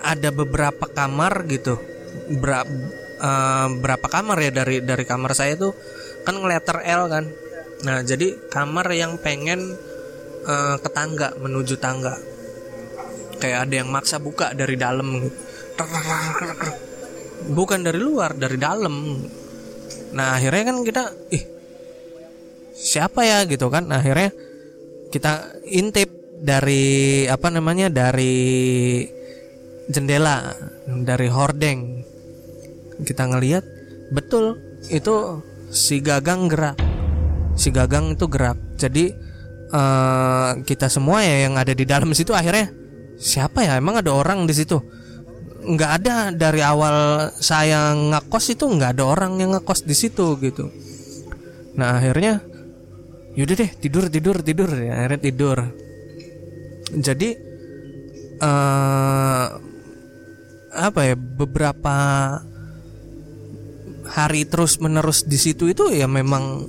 ada 0.02 0.34
beberapa 0.34 0.90
kamar 0.90 1.46
gitu. 1.46 1.78
Ber, 2.30 2.62
uh, 3.20 3.68
berapa 3.78 4.06
kamar 4.06 4.38
ya 4.42 4.50
dari 4.50 4.82
dari 4.82 5.04
kamar 5.06 5.34
saya 5.34 5.54
tuh? 5.54 5.74
Kan 6.26 6.42
letter 6.42 6.82
L 6.82 7.06
kan. 7.10 7.24
Nah 7.84 8.00
jadi 8.02 8.34
kamar 8.50 8.90
yang 8.96 9.20
pengen 9.20 9.76
uh, 10.46 10.76
ke 10.80 10.88
tangga 10.90 11.36
menuju 11.38 11.78
tangga 11.78 12.33
kayak 13.38 13.68
ada 13.68 13.74
yang 13.82 13.90
maksa 13.90 14.18
buka 14.18 14.52
dari 14.52 14.74
dalam. 14.78 15.30
Bukan 17.44 17.80
dari 17.84 18.00
luar 18.00 18.38
dari 18.38 18.56
dalam. 18.56 19.20
Nah 20.14 20.38
akhirnya 20.38 20.72
kan 20.72 20.76
kita 20.86 21.02
ih 21.34 21.54
siapa 22.74 23.24
ya? 23.24 23.46
gitu 23.46 23.70
kan. 23.70 23.88
Nah, 23.88 24.02
akhirnya 24.02 24.34
kita 25.08 25.62
intip 25.70 26.10
dari 26.42 27.24
apa 27.30 27.48
namanya 27.48 27.88
dari 27.88 29.06
jendela 29.88 30.52
dari 30.84 31.28
hordeng. 31.30 32.02
Kita 33.00 33.30
ngelihat 33.30 33.64
betul 34.10 34.58
itu 34.90 35.40
si 35.70 36.02
gagang 36.02 36.50
gerak. 36.50 36.76
Si 37.54 37.70
gagang 37.70 38.18
itu 38.18 38.26
gerak. 38.26 38.58
Jadi 38.76 39.14
uh, 39.70 40.60
kita 40.66 40.90
semua 40.90 41.22
ya 41.22 41.48
yang 41.48 41.54
ada 41.54 41.72
di 41.72 41.86
dalam 41.86 42.10
situ 42.12 42.34
akhirnya 42.34 42.83
siapa 43.18 43.64
ya? 43.64 43.78
Emang 43.78 44.00
ada 44.00 44.12
orang 44.14 44.46
di 44.46 44.54
situ? 44.54 44.78
Nggak 45.64 45.90
ada 46.02 46.14
dari 46.30 46.60
awal 46.60 47.28
saya 47.40 47.96
ngekos 47.96 48.52
itu 48.52 48.64
nggak 48.68 49.00
ada 49.00 49.04
orang 49.08 49.40
yang 49.40 49.56
ngekos 49.56 49.88
di 49.88 49.96
situ 49.96 50.36
gitu. 50.40 50.68
Nah 51.74 51.98
akhirnya 51.98 52.44
yaudah 53.34 53.56
deh 53.56 53.70
tidur 53.80 54.06
tidur 54.12 54.36
tidur. 54.44 54.70
Ya 54.76 55.00
akhirnya 55.00 55.20
tidur. 55.24 55.58
Jadi 56.94 57.28
uh, 58.44 59.46
apa 60.74 61.00
ya 61.06 61.16
beberapa 61.16 61.96
hari 64.04 64.44
terus 64.44 64.78
menerus 64.78 65.24
di 65.24 65.40
situ 65.40 65.70
itu 65.70 65.90
ya 65.90 66.04
memang 66.04 66.68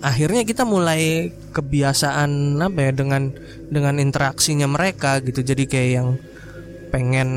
akhirnya 0.00 0.42
kita 0.48 0.64
mulai 0.64 1.32
kebiasaan 1.52 2.56
apa 2.60 2.78
ya 2.88 2.92
dengan 2.92 3.32
dengan 3.68 4.00
interaksinya 4.00 4.66
mereka 4.66 5.20
gitu. 5.20 5.44
Jadi 5.44 5.64
kayak 5.68 5.90
yang 5.92 6.08
pengen 6.90 7.30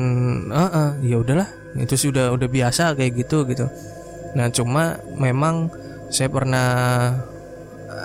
uh, 0.50 0.66
uh, 0.66 0.90
ya 1.04 1.20
udahlah 1.20 1.46
itu 1.78 2.10
sudah 2.10 2.32
udah 2.34 2.48
biasa 2.48 2.96
kayak 2.96 3.24
gitu 3.24 3.44
gitu. 3.46 3.68
Nah 4.34 4.50
cuma 4.50 4.98
memang 5.14 5.70
saya 6.10 6.28
pernah 6.32 6.68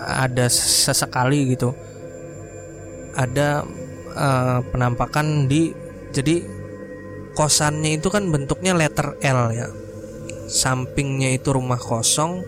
ada 0.09 0.45
sesekali 0.49 1.53
gitu 1.53 1.73
ada 3.17 3.65
uh, 4.13 4.59
penampakan 4.69 5.49
di 5.49 5.73
jadi 6.09 6.41
kosannya 7.33 8.01
itu 8.01 8.09
kan 8.09 8.29
bentuknya 8.29 8.73
letter 8.77 9.17
L 9.21 9.41
ya. 9.53 9.67
Sampingnya 10.49 11.29
itu 11.37 11.53
rumah 11.53 11.77
kosong 11.77 12.41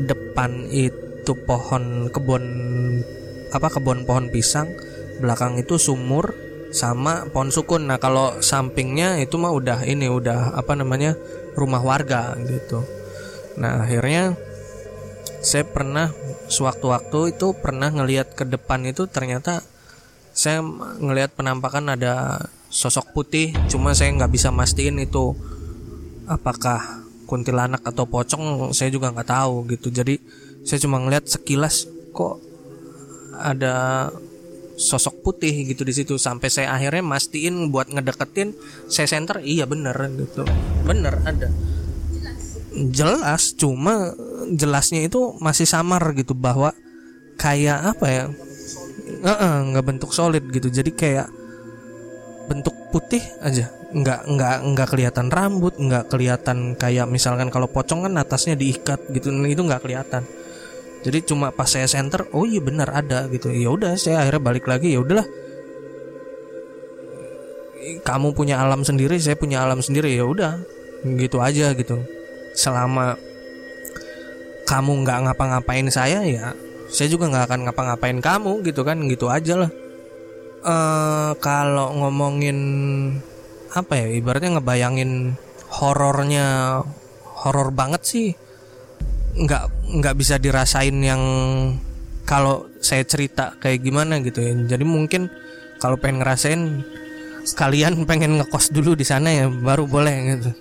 depan 0.00 0.64
itu 0.72 1.03
pohon 1.32 2.12
kebun 2.12 2.44
apa 3.56 3.72
kebun 3.72 4.04
pohon 4.04 4.28
pisang 4.28 4.68
belakang 5.24 5.56
itu 5.56 5.80
sumur 5.80 6.36
sama 6.74 7.24
pohon 7.30 7.54
sukun. 7.54 7.86
Nah, 7.86 8.02
kalau 8.02 8.42
sampingnya 8.42 9.22
itu 9.22 9.38
mah 9.40 9.54
udah 9.54 9.86
ini 9.86 10.10
udah 10.10 10.58
apa 10.58 10.74
namanya? 10.76 11.16
rumah 11.54 11.78
warga 11.86 12.34
gitu. 12.50 12.82
Nah, 13.62 13.86
akhirnya 13.86 14.34
saya 15.38 15.62
pernah 15.62 16.10
sewaktu-waktu 16.50 17.38
itu 17.38 17.54
pernah 17.54 17.94
ngelihat 17.94 18.34
ke 18.34 18.42
depan 18.42 18.82
itu 18.82 19.06
ternyata 19.06 19.62
saya 20.34 20.58
ngelihat 20.98 21.38
penampakan 21.38 21.94
ada 21.94 22.42
sosok 22.74 23.14
putih, 23.14 23.54
cuma 23.70 23.94
saya 23.94 24.10
nggak 24.18 24.34
bisa 24.34 24.50
mastiin 24.50 24.98
itu 24.98 25.30
apakah 26.26 27.06
kuntilanak 27.30 27.86
atau 27.86 28.02
pocong, 28.02 28.74
saya 28.74 28.90
juga 28.90 29.14
nggak 29.14 29.30
tahu 29.30 29.70
gitu. 29.70 29.94
Jadi 29.94 30.18
saya 30.64 30.80
cuma 30.80 30.96
ngelihat 30.96 31.28
sekilas 31.28 31.84
kok 32.16 32.40
ada 33.36 34.08
sosok 34.74 35.20
putih 35.20 35.52
gitu 35.68 35.84
di 35.84 35.92
situ. 35.92 36.16
Sampai 36.16 36.48
saya 36.48 36.72
akhirnya 36.72 37.04
mastiin 37.04 37.68
buat 37.68 37.92
ngedeketin 37.92 38.56
saya 38.90 39.06
center 39.06 39.44
iya 39.44 39.68
bener 39.68 39.94
gitu. 40.16 40.42
Bener 40.88 41.20
ada. 41.22 41.52
Jelas 42.90 43.54
cuma 43.54 44.16
jelasnya 44.50 45.06
itu 45.06 45.36
masih 45.38 45.68
samar 45.68 46.02
gitu 46.16 46.34
bahwa 46.34 46.74
kayak 47.38 47.94
apa 47.94 48.06
ya 48.08 48.24
nggak 49.14 49.84
uh 49.84 49.84
-uh, 49.84 49.88
bentuk 49.94 50.10
solid 50.16 50.42
gitu. 50.50 50.72
Jadi 50.72 50.90
kayak 50.96 51.28
bentuk 52.48 52.74
putih 52.88 53.22
aja. 53.44 53.70
Nggak 53.94 54.26
nggak 54.26 54.56
nggak 54.74 54.88
kelihatan 54.90 55.30
rambut 55.30 55.78
nggak 55.78 56.10
kelihatan 56.10 56.74
kayak 56.74 57.06
misalkan 57.06 57.46
kalau 57.46 57.70
pocong 57.70 58.10
kan 58.10 58.18
atasnya 58.18 58.58
diikat 58.58 59.06
gitu 59.14 59.30
itu 59.30 59.62
nggak 59.62 59.86
kelihatan 59.86 60.26
jadi 61.04 61.20
cuma 61.20 61.52
pas 61.52 61.68
saya 61.68 61.84
center 61.84 62.24
oh 62.32 62.48
iya 62.48 62.64
benar 62.64 62.88
ada 62.88 63.28
gitu. 63.28 63.52
Ya 63.52 63.68
udah 63.68 63.92
saya 64.00 64.24
akhirnya 64.24 64.40
balik 64.40 64.64
lagi 64.64 64.96
ya 64.96 65.04
udahlah. 65.04 65.28
Kamu 68.00 68.32
punya 68.32 68.64
alam 68.64 68.80
sendiri 68.80 69.20
saya 69.20 69.36
punya 69.36 69.60
alam 69.60 69.84
sendiri 69.84 70.16
ya 70.16 70.24
udah. 70.24 70.64
Gitu 71.04 71.36
aja 71.44 71.76
gitu. 71.76 72.00
Selama 72.56 73.20
kamu 74.64 75.04
nggak 75.04 75.18
ngapa-ngapain 75.28 75.92
saya 75.92 76.24
ya 76.24 76.56
saya 76.88 77.12
juga 77.12 77.28
nggak 77.28 77.52
akan 77.52 77.60
ngapa-ngapain 77.68 78.18
kamu 78.24 78.64
gitu 78.64 78.80
kan. 78.80 78.96
Gitu 79.04 79.28
aja 79.28 79.60
lah. 79.60 79.70
Uh, 80.64 81.36
kalau 81.44 81.92
ngomongin 82.00 82.56
apa 83.76 83.92
ya 84.00 84.08
ibaratnya 84.08 84.56
ngebayangin 84.56 85.36
horornya 85.68 86.80
horor 87.44 87.68
banget 87.68 88.00
sih 88.08 88.28
nggak 89.34 89.64
nggak 89.98 90.14
bisa 90.14 90.38
dirasain 90.38 90.94
yang 91.02 91.22
kalau 92.24 92.70
saya 92.80 93.04
cerita 93.04 93.58
kayak 93.58 93.82
gimana 93.84 94.22
gitu 94.22 94.40
ya. 94.40 94.54
Jadi 94.76 94.84
mungkin 94.86 95.28
kalau 95.82 95.98
pengen 95.98 96.22
ngerasain 96.22 96.62
kalian 97.58 98.02
pengen 98.10 98.40
ngekos 98.40 98.70
dulu 98.72 98.94
di 98.96 99.04
sana 99.04 99.30
ya 99.34 99.46
baru 99.50 99.84
boleh 99.90 100.16
gitu. 100.38 100.50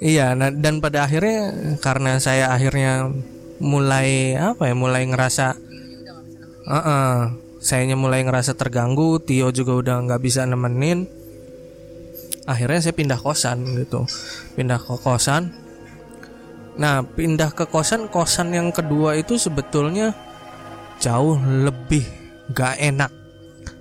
Iya 0.00 0.32
nah, 0.32 0.48
dan 0.48 0.80
pada 0.80 1.04
akhirnya 1.04 1.76
karena 1.84 2.16
saya 2.16 2.48
akhirnya 2.56 3.12
mulai 3.60 4.32
apa 4.32 4.72
ya 4.72 4.74
mulai 4.74 5.04
ngerasa 5.04 5.60
uh 6.64 6.72
-uh, 6.72 7.14
sayanya 7.60 8.00
mulai 8.00 8.24
ngerasa 8.24 8.56
terganggu 8.56 9.20
Tio 9.20 9.52
juga 9.52 9.76
udah 9.76 9.96
nggak 10.08 10.24
bisa 10.24 10.48
nemenin 10.48 11.04
akhirnya 12.50 12.82
saya 12.82 12.94
pindah 12.98 13.20
kosan 13.22 13.62
gitu. 13.78 14.02
Pindah 14.58 14.82
ke 14.82 14.94
kosan. 14.98 15.54
Nah 16.74 17.06
pindah 17.06 17.54
ke 17.54 17.70
kosan 17.70 18.10
kosan 18.10 18.50
yang 18.50 18.74
kedua 18.74 19.14
itu 19.14 19.38
sebetulnya 19.38 20.10
jauh 20.98 21.38
lebih 21.38 22.02
gak 22.50 22.82
enak. 22.82 23.14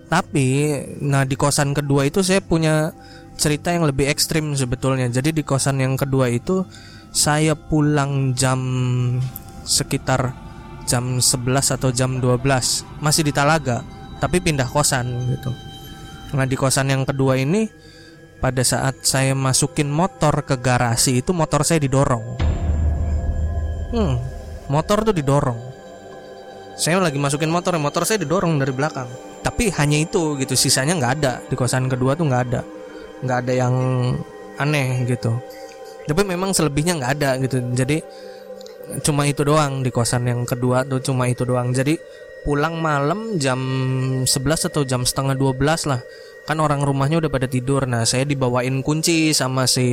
Tapi 0.10 0.78
nah 1.02 1.26
di 1.26 1.34
kosan 1.34 1.74
kedua 1.74 2.06
itu 2.06 2.22
saya 2.22 2.46
punya 2.46 2.94
cerita 3.40 3.74
yang 3.74 3.90
lebih 3.90 4.06
ekstrim 4.06 4.54
sebetulnya. 4.54 5.10
Jadi 5.10 5.34
di 5.34 5.42
kosan 5.42 5.82
yang 5.82 5.98
kedua 5.98 6.30
itu 6.30 6.62
saya 7.10 7.58
pulang 7.58 8.38
jam 8.38 8.62
sekitar 9.66 10.34
jam 10.90 11.22
11 11.22 11.78
atau 11.78 11.90
jam 11.94 12.18
12 12.18 12.42
masih 13.02 13.22
di 13.22 13.30
Talaga 13.30 13.86
tapi 14.18 14.42
pindah 14.42 14.66
kosan 14.66 15.06
gitu. 15.30 15.54
Nah 16.34 16.46
di 16.46 16.58
kosan 16.58 16.90
yang 16.90 17.06
kedua 17.06 17.38
ini 17.38 17.70
pada 18.40 18.64
saat 18.64 19.04
saya 19.04 19.36
masukin 19.36 19.92
motor 19.92 20.44
ke 20.48 20.56
garasi 20.60 21.20
itu 21.20 21.36
motor 21.36 21.62
saya 21.68 21.84
didorong. 21.84 22.26
Hmm 23.92 24.40
motor 24.70 25.02
tuh 25.02 25.14
didorong. 25.14 25.60
Saya 26.80 27.02
lagi 27.04 27.20
masukin 27.20 27.52
motor 27.52 27.76
motor 27.76 28.08
saya 28.08 28.24
didorong 28.24 28.56
dari 28.62 28.72
belakang. 28.72 29.10
Tapi 29.44 29.68
hanya 29.76 30.00
itu 30.00 30.40
gitu 30.40 30.56
sisanya 30.56 30.96
nggak 30.96 31.14
ada. 31.20 31.34
Di 31.44 31.58
kosan 31.60 31.92
kedua 31.92 32.16
tuh 32.16 32.30
nggak 32.30 32.44
ada. 32.48 32.62
Nggak 33.20 33.38
ada 33.44 33.54
yang 33.54 33.76
aneh 34.56 35.04
gitu. 35.04 35.36
Tapi 36.08 36.22
memang 36.24 36.56
selebihnya 36.56 36.96
nggak 37.04 37.14
ada 37.20 37.30
gitu. 37.44 37.60
Jadi 37.76 38.00
cuma 39.04 39.28
itu 39.28 39.44
doang 39.44 39.84
di 39.84 39.92
kosan 39.92 40.24
yang 40.32 40.48
kedua 40.48 40.88
tuh 40.88 41.04
cuma 41.04 41.28
itu 41.28 41.44
doang. 41.44 41.76
Jadi 41.76 42.00
pulang 42.48 42.80
malam 42.80 43.36
jam 43.36 43.60
11 44.24 44.72
atau 44.72 44.88
jam 44.88 45.04
setengah 45.04 45.36
12 45.36 45.92
lah 45.92 46.00
kan 46.50 46.58
orang 46.58 46.82
rumahnya 46.82 47.22
udah 47.22 47.30
pada 47.30 47.46
tidur. 47.46 47.86
Nah 47.86 48.10
saya 48.10 48.26
dibawain 48.26 48.82
kunci 48.82 49.38
sama 49.38 49.70
si 49.70 49.86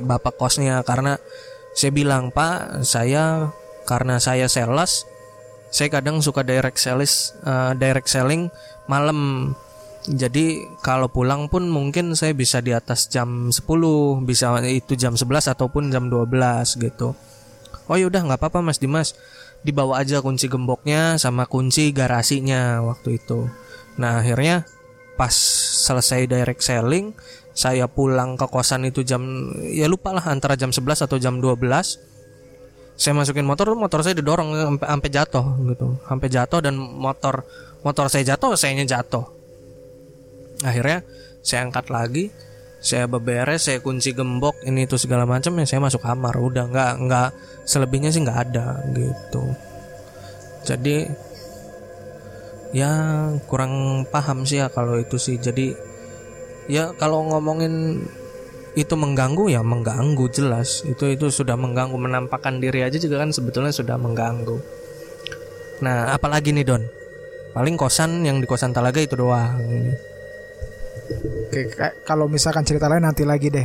bapak 0.00 0.40
kosnya 0.40 0.80
karena 0.80 1.20
saya 1.76 1.92
bilang 1.92 2.32
pak 2.32 2.80
saya 2.80 3.52
karena 3.84 4.16
saya 4.16 4.48
sales 4.48 5.04
saya 5.68 5.92
kadang 5.92 6.24
suka 6.24 6.40
direct 6.40 6.80
sales 6.80 7.36
uh, 7.44 7.76
direct 7.76 8.08
selling 8.08 8.48
malam. 8.88 9.52
Jadi 10.08 10.64
kalau 10.80 11.12
pulang 11.12 11.52
pun 11.52 11.68
mungkin 11.68 12.16
saya 12.16 12.32
bisa 12.32 12.64
di 12.64 12.72
atas 12.72 13.12
jam 13.12 13.52
10 13.52 13.68
bisa 14.24 14.56
itu 14.64 14.96
jam 14.96 15.12
11 15.12 15.52
ataupun 15.52 15.92
jam 15.92 16.08
12 16.08 16.24
gitu. 16.88 17.12
Oh 17.84 17.96
yaudah 18.00 18.24
nggak 18.24 18.40
apa-apa 18.40 18.64
mas 18.64 18.80
Dimas. 18.80 19.12
Dibawa 19.60 20.00
aja 20.00 20.24
kunci 20.24 20.48
gemboknya 20.48 21.20
sama 21.20 21.44
kunci 21.44 21.92
garasinya 21.92 22.80
waktu 22.80 23.20
itu. 23.20 23.52
Nah 24.00 24.24
akhirnya 24.24 24.64
pas 25.18 25.34
selesai 25.82 26.30
direct 26.30 26.62
selling 26.62 27.10
saya 27.50 27.90
pulang 27.90 28.38
ke 28.38 28.46
kosan 28.46 28.86
itu 28.86 29.02
jam 29.02 29.50
ya 29.66 29.90
lupa 29.90 30.14
lah 30.14 30.30
antara 30.30 30.54
jam 30.54 30.70
11 30.70 31.10
atau 31.10 31.18
jam 31.18 31.42
12 31.42 32.08
saya 32.98 33.14
masukin 33.14 33.46
motor 33.46 33.78
motor 33.78 34.02
saya 34.02 34.18
didorong 34.18 34.74
sampai 34.82 35.10
jatuh 35.14 35.46
gitu. 35.70 36.02
Sampai 36.02 36.28
jatuh 36.34 36.58
dan 36.58 36.74
motor 36.74 37.46
motor 37.86 38.10
saya 38.10 38.34
jatuh 38.34 38.58
sayanya 38.58 38.98
jatuh. 38.98 39.22
Akhirnya 40.66 41.06
saya 41.38 41.62
angkat 41.70 41.94
lagi 41.94 42.34
saya 42.82 43.06
beberes 43.06 43.70
saya 43.70 43.78
kunci 43.78 44.10
gembok 44.10 44.58
ini 44.66 44.90
itu 44.90 44.98
segala 44.98 45.30
macam 45.30 45.54
ya 45.62 45.64
saya 45.70 45.78
masuk 45.78 46.02
kamar. 46.02 46.34
Udah 46.42 46.66
nggak 46.66 46.92
nggak 47.06 47.28
selebihnya 47.70 48.10
sih 48.10 48.26
nggak 48.26 48.40
ada 48.50 48.82
gitu. 48.90 49.46
Jadi 50.66 51.06
ya 52.72 52.90
kurang 53.48 54.04
paham 54.08 54.44
sih 54.44 54.60
ya 54.60 54.68
kalau 54.68 55.00
itu 55.00 55.16
sih 55.16 55.40
jadi 55.40 55.72
ya 56.68 56.92
kalau 57.00 57.24
ngomongin 57.24 58.04
itu 58.76 58.94
mengganggu 58.94 59.48
ya 59.50 59.64
mengganggu 59.64 60.28
jelas 60.30 60.84
itu 60.84 61.08
itu 61.08 61.32
sudah 61.32 61.56
mengganggu 61.56 61.96
menampakkan 61.96 62.60
diri 62.60 62.84
aja 62.84 63.00
juga 63.00 63.24
kan 63.24 63.32
sebetulnya 63.32 63.72
sudah 63.72 63.96
mengganggu 63.96 64.60
nah 65.80 66.12
apalagi 66.12 66.52
nih 66.52 66.68
Don 66.68 66.84
paling 67.56 67.74
kosan 67.80 68.22
yang 68.22 68.38
di 68.38 68.46
kosan 68.46 68.76
Talaga 68.76 69.00
itu 69.00 69.16
doang 69.16 69.58
Oke, 71.48 71.72
kalau 72.04 72.28
misalkan 72.28 72.60
cerita 72.60 72.84
lain 72.84 73.00
nanti 73.00 73.24
lagi 73.24 73.48
deh. 73.48 73.64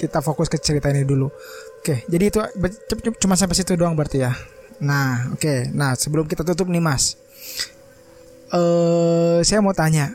Kita 0.00 0.24
fokus 0.24 0.48
ke 0.48 0.56
cerita 0.56 0.88
ini 0.88 1.04
dulu. 1.04 1.28
Oke, 1.84 2.08
jadi 2.08 2.32
itu 2.32 2.40
cuma 3.20 3.36
sampai 3.36 3.52
situ 3.52 3.76
doang 3.76 3.92
berarti 3.92 4.24
ya. 4.24 4.32
Nah, 4.80 5.36
oke. 5.36 5.68
Nah, 5.76 5.92
sebelum 5.92 6.24
kita 6.24 6.40
tutup 6.40 6.72
nih, 6.72 6.80
Mas. 6.80 7.20
Eh, 8.54 8.58
uh, 8.58 9.38
saya 9.42 9.58
mau 9.58 9.74
tanya. 9.74 10.14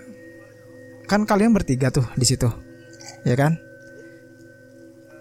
Kan 1.11 1.27
kalian 1.27 1.51
bertiga 1.51 1.91
tuh 1.91 2.07
di 2.15 2.23
situ. 2.23 2.47
Ya 3.27 3.35
kan? 3.35 3.59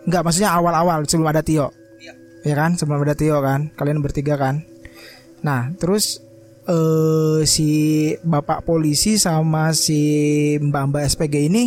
Enggak, 0.06 0.22
maksudnya 0.22 0.54
awal-awal 0.54 1.02
sebelum 1.02 1.34
ada 1.34 1.42
Tio. 1.42 1.74
Iya. 1.98 2.14
Ya 2.46 2.54
kan? 2.54 2.78
Sebelum 2.78 3.02
ada 3.02 3.18
Tio 3.18 3.42
kan. 3.42 3.74
Kalian 3.74 3.98
bertiga 3.98 4.38
kan. 4.38 4.62
Nah, 5.42 5.74
terus 5.82 6.22
uh, 6.70 7.42
si 7.42 8.14
bapak 8.22 8.62
polisi 8.62 9.18
sama 9.18 9.74
si 9.74 10.54
mbak-mbak 10.62 11.02
SPG 11.10 11.50
ini 11.50 11.64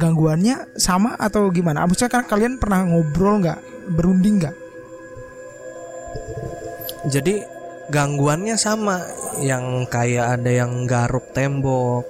gangguannya 0.00 0.80
sama 0.80 1.12
atau 1.20 1.52
gimana? 1.52 1.84
Maksudnya 1.84 2.08
kan 2.08 2.24
kalian 2.24 2.56
pernah 2.56 2.88
ngobrol 2.88 3.44
nggak, 3.44 3.60
berunding 3.92 4.40
nggak? 4.40 4.56
Jadi 7.12 7.53
gangguannya 7.90 8.56
sama, 8.56 9.04
yang 9.42 9.84
kayak 9.90 10.40
ada 10.40 10.50
yang 10.50 10.88
garuk 10.88 11.34
tembok, 11.36 12.06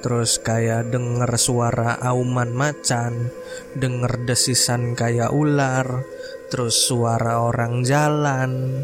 terus 0.00 0.38
kayak 0.38 0.90
denger 0.90 1.30
suara 1.38 1.98
auman 2.00 2.54
macan, 2.54 3.30
denger 3.74 4.22
desisan 4.26 4.94
kayak 4.94 5.34
ular, 5.34 6.06
terus 6.48 6.86
suara 6.86 7.42
orang 7.42 7.82
jalan, 7.82 8.82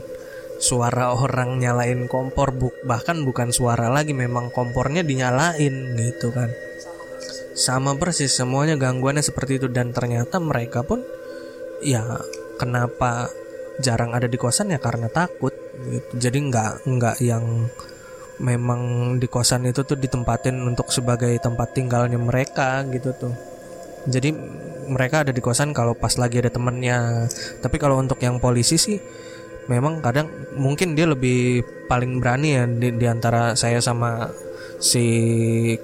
suara 0.62 1.11
orang 1.11 1.59
nyalain 1.59 2.07
kompor 2.07 2.55
buk 2.55 2.87
bahkan 2.87 3.27
bukan 3.27 3.51
suara 3.51 3.91
lagi 3.91 4.14
memang 4.14 4.55
kompornya 4.55 5.03
dinyalain 5.03 5.99
gitu 5.99 6.31
kan. 6.31 6.55
Sama 7.53 7.93
persis 8.01 8.33
semuanya 8.33 8.81
gangguannya 8.81 9.20
seperti 9.20 9.61
itu. 9.61 9.68
Dan 9.68 9.93
ternyata 9.93 10.41
mereka 10.41 10.81
pun 10.87 11.05
ya 11.85 12.01
kenapa 12.57 13.29
jarang 13.77 14.16
ada 14.16 14.25
di 14.25 14.41
kosan? 14.41 14.73
Ya 14.73 14.81
karena 14.81 15.12
takut. 15.12 15.51
Jadi 16.16 16.39
nggak 16.39 16.72
nggak 16.87 17.16
yang 17.22 17.68
memang 18.43 19.14
di 19.22 19.26
kosan 19.30 19.68
itu 19.68 19.87
tuh 19.87 19.95
ditempatin 19.95 20.59
untuk 20.66 20.91
sebagai 20.91 21.30
tempat 21.39 21.76
tinggalnya 21.76 22.18
mereka 22.18 22.83
gitu 22.91 23.14
tuh 23.14 23.35
jadi 24.09 24.35
mereka 24.91 25.22
ada 25.22 25.30
di 25.30 25.39
kosan 25.39 25.70
kalau 25.70 25.95
pas 25.95 26.18
lagi 26.18 26.43
ada 26.43 26.51
temennya 26.51 27.30
tapi 27.62 27.78
kalau 27.78 28.03
untuk 28.03 28.18
yang 28.18 28.43
polisi 28.43 28.74
sih 28.74 28.99
memang 29.70 30.03
kadang 30.03 30.26
mungkin 30.59 30.99
dia 30.99 31.07
lebih 31.07 31.62
paling 31.87 32.18
berani 32.18 32.59
ya 32.59 32.64
di, 32.66 32.89
di 32.99 33.07
antara 33.07 33.55
saya 33.55 33.78
sama 33.78 34.26
si 34.83 35.05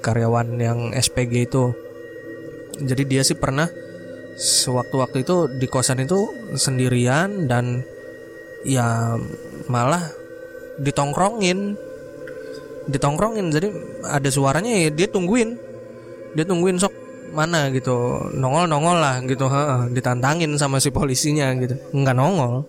karyawan 0.02 0.58
yang 0.58 0.78
SPG 0.90 1.32
itu. 1.46 1.70
Jadi 2.78 3.02
dia 3.06 3.22
sih 3.22 3.38
pernah 3.38 3.66
sewaktu-waktu 4.38 5.26
itu 5.26 5.50
di 5.58 5.66
kosan 5.66 6.02
itu 6.02 6.30
sendirian 6.54 7.50
dan 7.50 7.82
ya 8.62 9.18
malah 9.68 10.02
ditongkrongin. 10.80 11.76
Ditongkrongin 12.88 13.52
jadi 13.52 13.68
ada 14.08 14.28
suaranya 14.32 14.72
ya 14.72 14.88
dia 14.88 15.08
tungguin. 15.08 15.54
Dia 16.32 16.44
tungguin 16.48 16.80
sok 16.80 16.92
mana? 17.36 17.68
gitu. 17.70 18.28
Nongol 18.34 18.66
nongol 18.66 18.98
lah 18.98 19.20
gitu. 19.24 19.46
Ha, 19.46 19.86
ditantangin 19.92 20.56
sama 20.56 20.80
si 20.80 20.88
polisinya 20.88 21.52
gitu. 21.60 21.76
Nggak 21.92 22.16
nongol. 22.16 22.64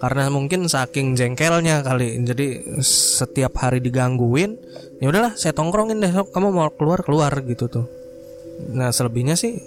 Karena 0.00 0.32
mungkin 0.32 0.64
saking 0.64 1.12
jengkelnya 1.18 1.84
kali. 1.84 2.22
Jadi 2.24 2.78
setiap 2.80 3.60
hari 3.60 3.84
digangguin 3.84 4.56
ya 5.02 5.10
udahlah 5.10 5.36
saya 5.36 5.52
tongkrongin 5.52 6.00
deh 6.00 6.12
kamu 6.30 6.48
mau 6.54 6.70
keluar 6.72 7.04
keluar 7.04 7.32
gitu 7.44 7.66
tuh. 7.68 7.86
Nah 8.70 8.94
selebihnya 8.94 9.34
sih 9.34 9.58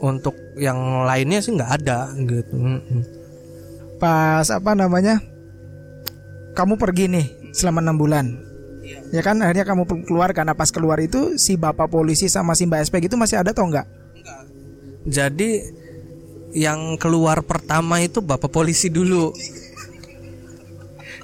untuk 0.00 0.32
yang 0.56 1.04
lainnya 1.04 1.44
sih 1.44 1.52
nggak 1.52 1.72
ada 1.84 2.08
gitu 2.16 2.56
pas 4.00 4.48
apa 4.48 4.72
namanya 4.72 5.20
kamu 6.56 6.80
pergi 6.80 7.04
nih 7.12 7.26
selama 7.52 7.84
enam 7.84 8.00
bulan 8.00 8.26
iya. 8.80 9.20
ya 9.20 9.22
kan 9.22 9.38
akhirnya 9.44 9.68
kamu 9.68 9.84
keluar 10.08 10.32
karena 10.32 10.56
pas 10.56 10.72
keluar 10.72 10.98
itu 10.98 11.36
si 11.36 11.60
bapak 11.60 11.92
polisi 11.92 12.26
sama 12.32 12.56
si 12.56 12.64
mbak 12.64 12.88
SP 12.88 13.04
gitu 13.04 13.20
masih 13.20 13.38
ada 13.38 13.52
atau 13.52 13.68
enggak? 13.68 13.86
Jadi 15.08 15.64
yang 16.52 17.00
keluar 17.00 17.40
pertama 17.46 18.02
itu 18.04 18.20
bapak 18.20 18.50
polisi 18.50 18.92
dulu. 18.92 19.32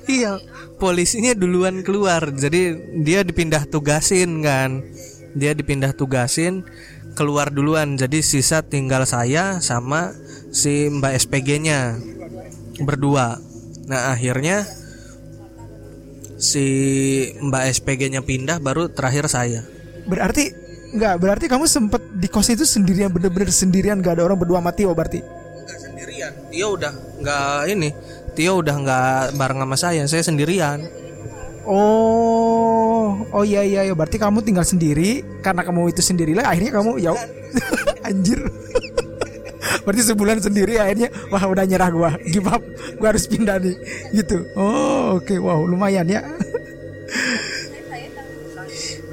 Iya, 0.07 0.39
polisinya 0.79 1.35
duluan 1.35 1.83
keluar. 1.83 2.31
Jadi 2.31 2.79
dia 3.03 3.27
dipindah 3.27 3.67
tugasin 3.67 4.39
kan. 4.39 4.87
Dia 5.35 5.51
dipindah 5.51 5.91
tugasin 5.99 6.63
keluar 7.19 7.51
duluan. 7.51 7.99
Jadi 7.99 8.23
sisa 8.23 8.63
tinggal 8.63 9.03
saya 9.03 9.59
sama 9.59 10.15
si 10.55 10.87
Mbak 10.95 11.11
SPG-nya 11.27 11.99
berdua. 12.83 13.39
Nah, 13.87 14.13
akhirnya 14.13 14.67
si 16.37 16.67
Mbak 17.41 17.63
SPG-nya 17.81 18.21
pindah 18.21 18.61
baru 18.61 18.93
terakhir 18.93 19.31
saya. 19.31 19.65
Berarti 20.05 20.53
nggak 20.97 21.15
berarti 21.19 21.47
kamu 21.51 21.67
sempet 21.67 22.03
di 22.15 22.29
kos 22.31 22.49
itu 22.53 22.63
sendirian 22.63 23.11
bener-bener 23.11 23.51
sendirian 23.51 23.99
gak 23.99 24.17
ada 24.17 24.23
orang 24.23 24.39
berdua 24.39 24.63
mati 24.63 24.87
oh 24.87 24.95
berarti 24.95 25.19
Nggak 25.67 25.79
sendirian. 25.83 26.33
Tio 26.55 26.79
udah 26.79 26.93
nggak 26.95 27.61
ini. 27.75 27.91
Tio 28.39 28.53
udah 28.63 28.75
nggak 28.79 29.21
bareng 29.35 29.59
sama 29.67 29.77
saya. 29.77 30.03
Saya 30.07 30.23
sendirian. 30.23 30.79
Oh, 31.67 33.27
oh 33.35 33.43
iya 33.43 33.67
iya 33.67 33.83
iya. 33.83 33.95
Berarti 33.99 34.23
kamu 34.23 34.47
tinggal 34.47 34.63
sendiri 34.63 35.27
karena 35.43 35.67
kamu 35.67 35.91
itu 35.91 35.99
sendirilah. 35.99 36.47
Akhirnya 36.47 36.79
kamu 36.79 37.03
ya 37.03 37.11
anjir. 38.09 38.39
Berarti 39.83 40.03
sebulan 40.07 40.39
sendiri 40.41 40.79
akhirnya 40.79 41.09
wah 41.29 41.45
udah 41.45 41.65
nyerah 41.67 41.91
gua, 41.91 42.11
give 42.25 42.47
up, 42.47 42.63
gua 42.97 43.13
harus 43.13 43.27
pindah 43.27 43.59
nih, 43.61 43.77
gitu. 44.15 44.47
Oh 44.55 45.19
oke, 45.21 45.35
wow 45.43 45.61
lumayan 45.67 46.07
ya. 46.07 46.23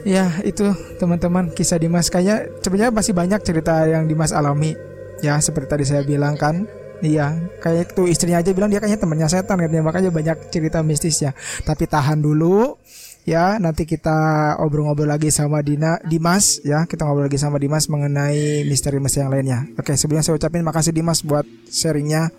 ya 0.04 0.30
itu 0.44 0.68
teman-teman 1.00 1.52
kisah 1.52 1.80
Dimas. 1.80 2.12
Kayaknya 2.12 2.52
sebenarnya 2.62 2.92
masih 2.94 3.14
banyak 3.16 3.40
cerita 3.44 3.88
yang 3.88 4.08
Dimas 4.08 4.36
alami. 4.36 4.76
Ya 5.24 5.40
seperti 5.40 5.68
tadi 5.72 5.86
saya 5.88 6.04
bilang 6.04 6.36
kan. 6.36 6.68
Iya, 7.04 7.36
kayak 7.60 8.00
tuh 8.00 8.08
istrinya 8.08 8.40
aja 8.40 8.56
bilang 8.56 8.72
dia 8.72 8.80
kayaknya 8.80 9.04
temannya 9.04 9.28
setan 9.28 9.60
katanya 9.60 9.84
makanya 9.84 10.08
banyak 10.08 10.48
cerita 10.48 10.80
mistisnya. 10.80 11.36
Tapi 11.68 11.84
tahan 11.84 12.24
dulu 12.24 12.80
ya, 13.24 13.60
nanti 13.60 13.84
kita 13.88 14.16
obrol-ngobrol 14.60 15.08
lagi 15.10 15.32
sama 15.32 15.60
Dina 15.64 16.00
Dimas 16.04 16.64
ya, 16.64 16.88
kita 16.88 17.08
ngobrol 17.08 17.28
lagi 17.28 17.40
sama 17.40 17.60
Dimas 17.60 17.88
mengenai 17.88 18.68
misteri-misteri 18.68 19.28
yang 19.28 19.32
lainnya. 19.32 19.60
Oke, 19.80 19.96
sebelumnya 19.96 20.24
saya 20.24 20.40
ucapin 20.40 20.64
makasih 20.64 20.96
Dimas 20.96 21.24
buat 21.24 21.48
sharingnya. 21.68 22.32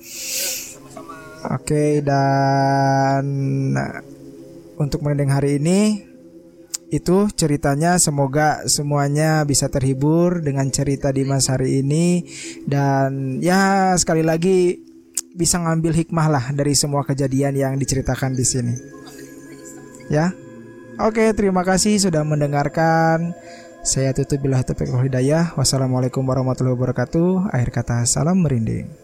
Oke, 1.45 2.01
dan 2.01 3.25
untuk 4.81 5.05
mending 5.05 5.29
hari 5.29 5.61
ini 5.61 6.03
itu 6.95 7.27
ceritanya 7.35 7.99
semoga 7.99 8.63
semuanya 8.71 9.43
bisa 9.43 9.67
terhibur 9.67 10.39
dengan 10.45 10.71
cerita 10.71 11.11
Dimas 11.11 11.51
hari 11.51 11.83
ini 11.83 12.23
dan 12.71 13.43
ya 13.43 13.93
sekali 13.99 14.23
lagi 14.23 14.79
bisa 15.35 15.59
ngambil 15.59 15.91
hikmah 15.91 16.27
lah 16.31 16.45
dari 16.55 16.79
semua 16.79 17.03
kejadian 17.03 17.59
yang 17.59 17.75
diceritakan 17.75 18.39
di 18.39 18.47
sini. 18.47 18.75
Ya. 20.07 20.44
Oke, 20.95 21.35
terima 21.35 21.67
kasih 21.67 21.99
sudah 21.99 22.23
mendengarkan. 22.23 23.35
Saya 23.83 24.15
tutup 24.15 24.47
bila 24.47 24.63
hidayah. 25.03 25.51
Wassalamualaikum 25.59 26.23
warahmatullahi 26.23 26.79
wabarakatuh. 26.79 27.51
Akhir 27.51 27.75
kata 27.75 28.07
salam 28.07 28.47
merinding. 28.47 29.04